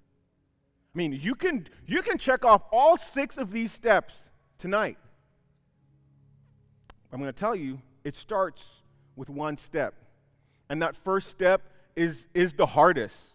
I 0.95 0.99
mean, 0.99 1.12
you 1.12 1.35
can, 1.35 1.69
you 1.87 2.03
can 2.03 2.19
check 2.19 2.45
off 2.45 2.62
all 2.73 2.97
six 2.97 3.37
of 3.37 3.53
these 3.53 3.71
steps 3.71 4.31
tonight. 4.59 4.99
I'm 7.12 7.21
going 7.21 7.33
to 7.33 7.38
tell 7.38 7.55
you, 7.55 7.81
it 8.05 8.14
starts 8.14 8.83
with 9.14 9.31
one 9.31 9.57
step. 9.57 9.95
And 10.69 10.83
that 10.83 10.97
first 10.97 11.29
step 11.29 11.62
is, 11.95 12.29
is 12.35 12.55
the 12.55 12.66
hardest. 12.66 13.35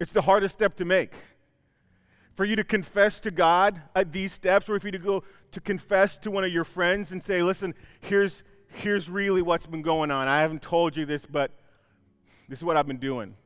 It's 0.00 0.12
the 0.12 0.22
hardest 0.22 0.54
step 0.54 0.76
to 0.76 0.84
make. 0.84 1.12
For 2.34 2.44
you 2.44 2.56
to 2.56 2.64
confess 2.64 3.20
to 3.20 3.30
God 3.30 3.80
at 3.94 4.12
these 4.12 4.32
steps, 4.32 4.68
or 4.68 4.76
if 4.76 4.84
you 4.84 4.90
to 4.90 4.98
go 4.98 5.22
to 5.52 5.60
confess 5.60 6.16
to 6.18 6.30
one 6.30 6.44
of 6.44 6.52
your 6.52 6.64
friends 6.64 7.12
and 7.12 7.22
say, 7.22 7.42
listen, 7.42 7.74
here's, 8.00 8.42
here's 8.68 9.08
really 9.08 9.42
what's 9.42 9.66
been 9.66 9.82
going 9.82 10.10
on. 10.10 10.28
I 10.28 10.40
haven't 10.40 10.62
told 10.62 10.96
you 10.96 11.04
this, 11.04 11.26
but 11.26 11.50
this 12.48 12.58
is 12.58 12.64
what 12.64 12.76
I've 12.76 12.86
been 12.86 12.98
doing. 12.98 13.36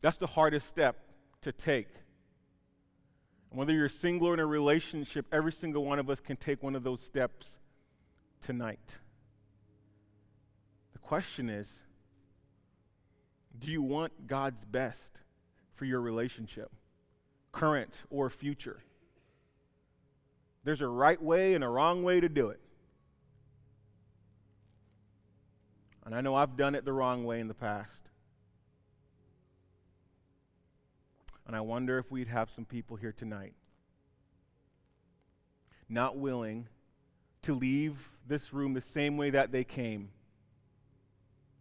That's 0.00 0.18
the 0.18 0.28
hardest 0.28 0.68
step 0.68 0.96
to 1.42 1.52
take. 1.52 1.88
Whether 3.50 3.72
you're 3.72 3.88
single 3.88 4.28
or 4.28 4.34
in 4.34 4.40
a 4.40 4.46
relationship, 4.46 5.26
every 5.32 5.52
single 5.52 5.84
one 5.84 5.98
of 5.98 6.10
us 6.10 6.20
can 6.20 6.36
take 6.36 6.62
one 6.62 6.76
of 6.76 6.82
those 6.82 7.00
steps 7.00 7.58
tonight. 8.40 8.98
The 10.92 10.98
question 10.98 11.48
is 11.48 11.82
do 13.58 13.70
you 13.70 13.82
want 13.82 14.26
God's 14.26 14.64
best 14.64 15.20
for 15.74 15.84
your 15.84 16.00
relationship, 16.00 16.70
current 17.50 18.02
or 18.10 18.30
future? 18.30 18.80
There's 20.64 20.82
a 20.82 20.88
right 20.88 21.20
way 21.20 21.54
and 21.54 21.64
a 21.64 21.68
wrong 21.68 22.02
way 22.02 22.20
to 22.20 22.28
do 22.28 22.50
it. 22.50 22.60
And 26.04 26.14
I 26.14 26.20
know 26.20 26.34
I've 26.34 26.56
done 26.56 26.74
it 26.74 26.84
the 26.84 26.92
wrong 26.92 27.24
way 27.24 27.40
in 27.40 27.48
the 27.48 27.54
past. 27.54 28.02
And 31.48 31.56
I 31.56 31.60
wonder 31.60 31.98
if 31.98 32.12
we'd 32.12 32.28
have 32.28 32.50
some 32.54 32.64
people 32.64 32.96
here 32.96 33.12
tonight 33.12 33.54
not 35.88 36.16
willing 36.16 36.68
to 37.42 37.54
leave 37.54 38.10
this 38.26 38.52
room 38.52 38.74
the 38.74 38.80
same 38.80 39.16
way 39.16 39.30
that 39.30 39.52
they 39.52 39.64
came. 39.64 40.10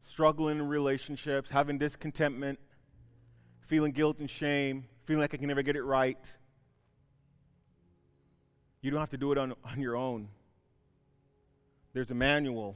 Struggling 0.02 0.60
in 0.60 0.68
relationships, 0.68 1.50
having 1.50 1.78
discontentment, 1.78 2.60
feeling 3.62 3.92
guilt 3.92 4.20
and 4.20 4.30
shame, 4.30 4.86
feeling 5.04 5.22
like 5.22 5.34
I 5.34 5.38
can 5.38 5.48
never 5.48 5.62
get 5.62 5.76
it 5.76 5.84
right. 5.84 6.18
You 8.82 8.92
don't 8.92 9.00
have 9.00 9.10
to 9.12 9.18
do 9.18 9.32
it 9.32 9.38
on, 9.38 9.54
on 9.64 9.80
your 9.80 9.96
own. 9.96 10.30
There's 11.94 12.12
a 12.12 12.16
manual, 12.16 12.76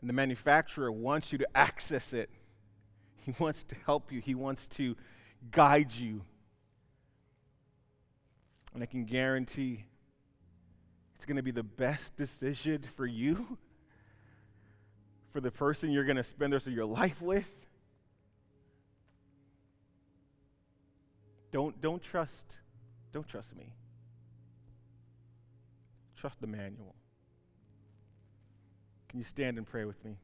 and 0.00 0.08
the 0.08 0.14
manufacturer 0.14 0.90
wants 0.90 1.32
you 1.32 1.38
to 1.38 1.48
access 1.54 2.12
it. 2.12 2.30
He 3.24 3.34
wants 3.38 3.62
to 3.64 3.76
help 3.86 4.10
you, 4.10 4.20
he 4.20 4.34
wants 4.34 4.66
to 4.68 4.96
guide 5.50 5.92
you. 5.92 6.22
And 8.74 8.82
I 8.82 8.86
can 8.86 9.04
guarantee 9.04 9.84
it's 11.16 11.26
going 11.26 11.36
to 11.36 11.42
be 11.42 11.50
the 11.50 11.62
best 11.62 12.16
decision 12.16 12.82
for 12.96 13.06
you, 13.06 13.58
for 15.30 15.40
the 15.40 15.50
person 15.50 15.90
you're 15.90 16.04
going 16.04 16.16
to 16.16 16.24
spend 16.24 16.52
the 16.52 16.56
rest 16.56 16.66
of 16.66 16.72
your 16.72 16.86
life 16.86 17.20
with. 17.20 17.48
Don't, 21.52 21.78
don't 21.80 22.02
trust, 22.02 22.58
don't 23.12 23.28
trust 23.28 23.54
me. 23.56 23.72
Trust 26.16 26.40
the 26.40 26.46
manual. 26.46 26.94
Can 29.08 29.18
you 29.18 29.24
stand 29.24 29.58
and 29.58 29.66
pray 29.66 29.84
with 29.84 30.02
me? 30.04 30.16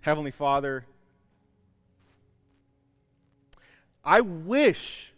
Heavenly 0.00 0.32
Father, 0.32 0.84
I 4.08 4.22
wish 4.22 5.12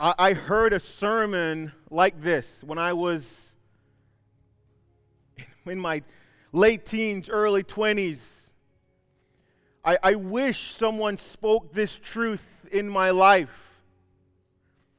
I, 0.00 0.14
I 0.18 0.32
heard 0.32 0.72
a 0.72 0.80
sermon 0.80 1.70
like 1.90 2.20
this 2.20 2.64
when 2.64 2.76
I 2.76 2.92
was 2.92 3.54
in 5.66 5.78
my 5.78 6.02
late 6.50 6.84
teens, 6.84 7.28
early 7.28 7.62
20s. 7.62 8.50
I, 9.84 9.96
I 10.02 10.14
wish 10.16 10.72
someone 10.74 11.18
spoke 11.18 11.72
this 11.72 11.96
truth 11.96 12.66
in 12.72 12.88
my 12.88 13.10
life 13.10 13.70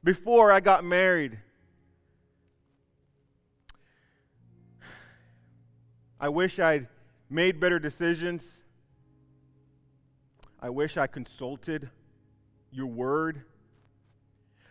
before 0.02 0.50
I 0.50 0.62
got 0.62 0.86
married. 0.86 1.38
I 6.18 6.30
wish 6.30 6.60
I'd 6.60 6.88
made 7.30 7.60
better 7.60 7.78
decisions. 7.78 8.62
I 10.62 10.70
wish 10.70 10.96
I 10.96 11.08
consulted 11.08 11.90
your 12.74 12.88
word. 12.88 13.44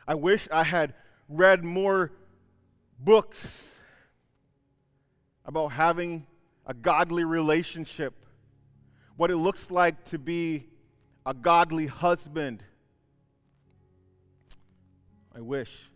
I 0.07 0.15
wish 0.15 0.49
I 0.51 0.65
had 0.65 0.95
read 1.29 1.65
more 1.65 2.12
books 2.99 3.75
about 5.45 5.69
having 5.69 6.27
a 6.67 6.75
godly 6.75 7.25
relationship, 7.25 8.27
what 9.17 9.31
it 9.31 9.37
looks 9.37 9.71
like 9.71 10.05
to 10.07 10.19
be 10.19 10.67
a 11.25 11.35
godly 11.35 11.87
husband. 11.87 12.62
I 15.35 15.41
wish. 15.41 15.88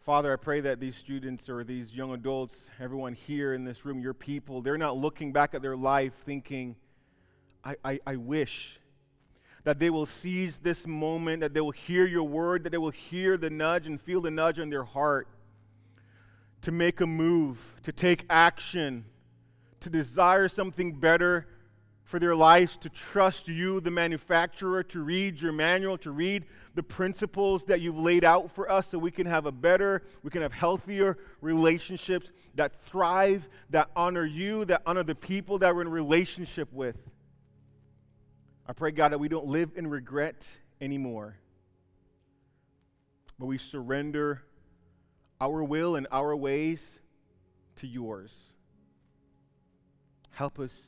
Father, 0.00 0.32
I 0.32 0.36
pray 0.36 0.60
that 0.60 0.78
these 0.78 0.94
students 0.94 1.48
or 1.48 1.64
these 1.64 1.92
young 1.92 2.12
adults, 2.12 2.70
everyone 2.78 3.14
here 3.14 3.54
in 3.54 3.64
this 3.64 3.84
room, 3.84 3.98
your 3.98 4.14
people, 4.14 4.62
they're 4.62 4.78
not 4.78 4.96
looking 4.96 5.32
back 5.32 5.54
at 5.54 5.62
their 5.62 5.76
life 5.76 6.12
thinking, 6.24 6.76
I, 7.64 7.74
I, 7.84 8.00
I 8.06 8.16
wish 8.16 8.78
that 9.66 9.80
they 9.80 9.90
will 9.90 10.06
seize 10.06 10.58
this 10.58 10.86
moment, 10.86 11.40
that 11.40 11.52
they 11.52 11.60
will 11.60 11.72
hear 11.72 12.06
your 12.06 12.22
word, 12.22 12.62
that 12.62 12.70
they 12.70 12.78
will 12.78 12.90
hear 12.90 13.36
the 13.36 13.50
nudge 13.50 13.88
and 13.88 14.00
feel 14.00 14.20
the 14.20 14.30
nudge 14.30 14.60
in 14.60 14.70
their 14.70 14.84
heart 14.84 15.26
to 16.62 16.70
make 16.70 17.00
a 17.00 17.06
move, 17.06 17.74
to 17.82 17.90
take 17.90 18.24
action, 18.30 19.04
to 19.80 19.90
desire 19.90 20.46
something 20.46 20.92
better 20.92 21.48
for 22.04 22.20
their 22.20 22.36
lives, 22.36 22.76
to 22.76 22.88
trust 22.88 23.48
you, 23.48 23.80
the 23.80 23.90
manufacturer, 23.90 24.84
to 24.84 25.02
read 25.02 25.40
your 25.40 25.50
manual, 25.50 25.98
to 25.98 26.12
read 26.12 26.44
the 26.76 26.82
principles 26.84 27.64
that 27.64 27.80
you've 27.80 27.98
laid 27.98 28.22
out 28.22 28.48
for 28.52 28.70
us 28.70 28.86
so 28.86 28.98
we 29.00 29.10
can 29.10 29.26
have 29.26 29.46
a 29.46 29.52
better, 29.52 30.04
we 30.22 30.30
can 30.30 30.42
have 30.42 30.52
healthier 30.52 31.18
relationships 31.40 32.30
that 32.54 32.72
thrive, 32.72 33.48
that 33.70 33.90
honor 33.96 34.24
you, 34.24 34.64
that 34.66 34.82
honor 34.86 35.02
the 35.02 35.16
people 35.16 35.58
that 35.58 35.74
we're 35.74 35.82
in 35.82 35.88
relationship 35.88 36.72
with. 36.72 36.96
I 38.68 38.72
pray, 38.72 38.90
God, 38.90 39.12
that 39.12 39.18
we 39.18 39.28
don't 39.28 39.46
live 39.46 39.70
in 39.76 39.86
regret 39.86 40.46
anymore, 40.80 41.36
but 43.38 43.46
we 43.46 43.58
surrender 43.58 44.42
our 45.40 45.62
will 45.62 45.96
and 45.96 46.06
our 46.10 46.34
ways 46.34 47.00
to 47.76 47.86
yours. 47.86 48.34
Help 50.30 50.58
us 50.58 50.82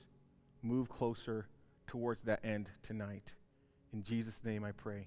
move 0.62 0.88
closer 0.88 1.46
towards 1.86 2.22
that 2.22 2.44
end 2.44 2.68
tonight. 2.82 3.34
In 3.92 4.02
Jesus' 4.02 4.44
name 4.44 4.64
I 4.64 4.72
pray. 4.72 5.06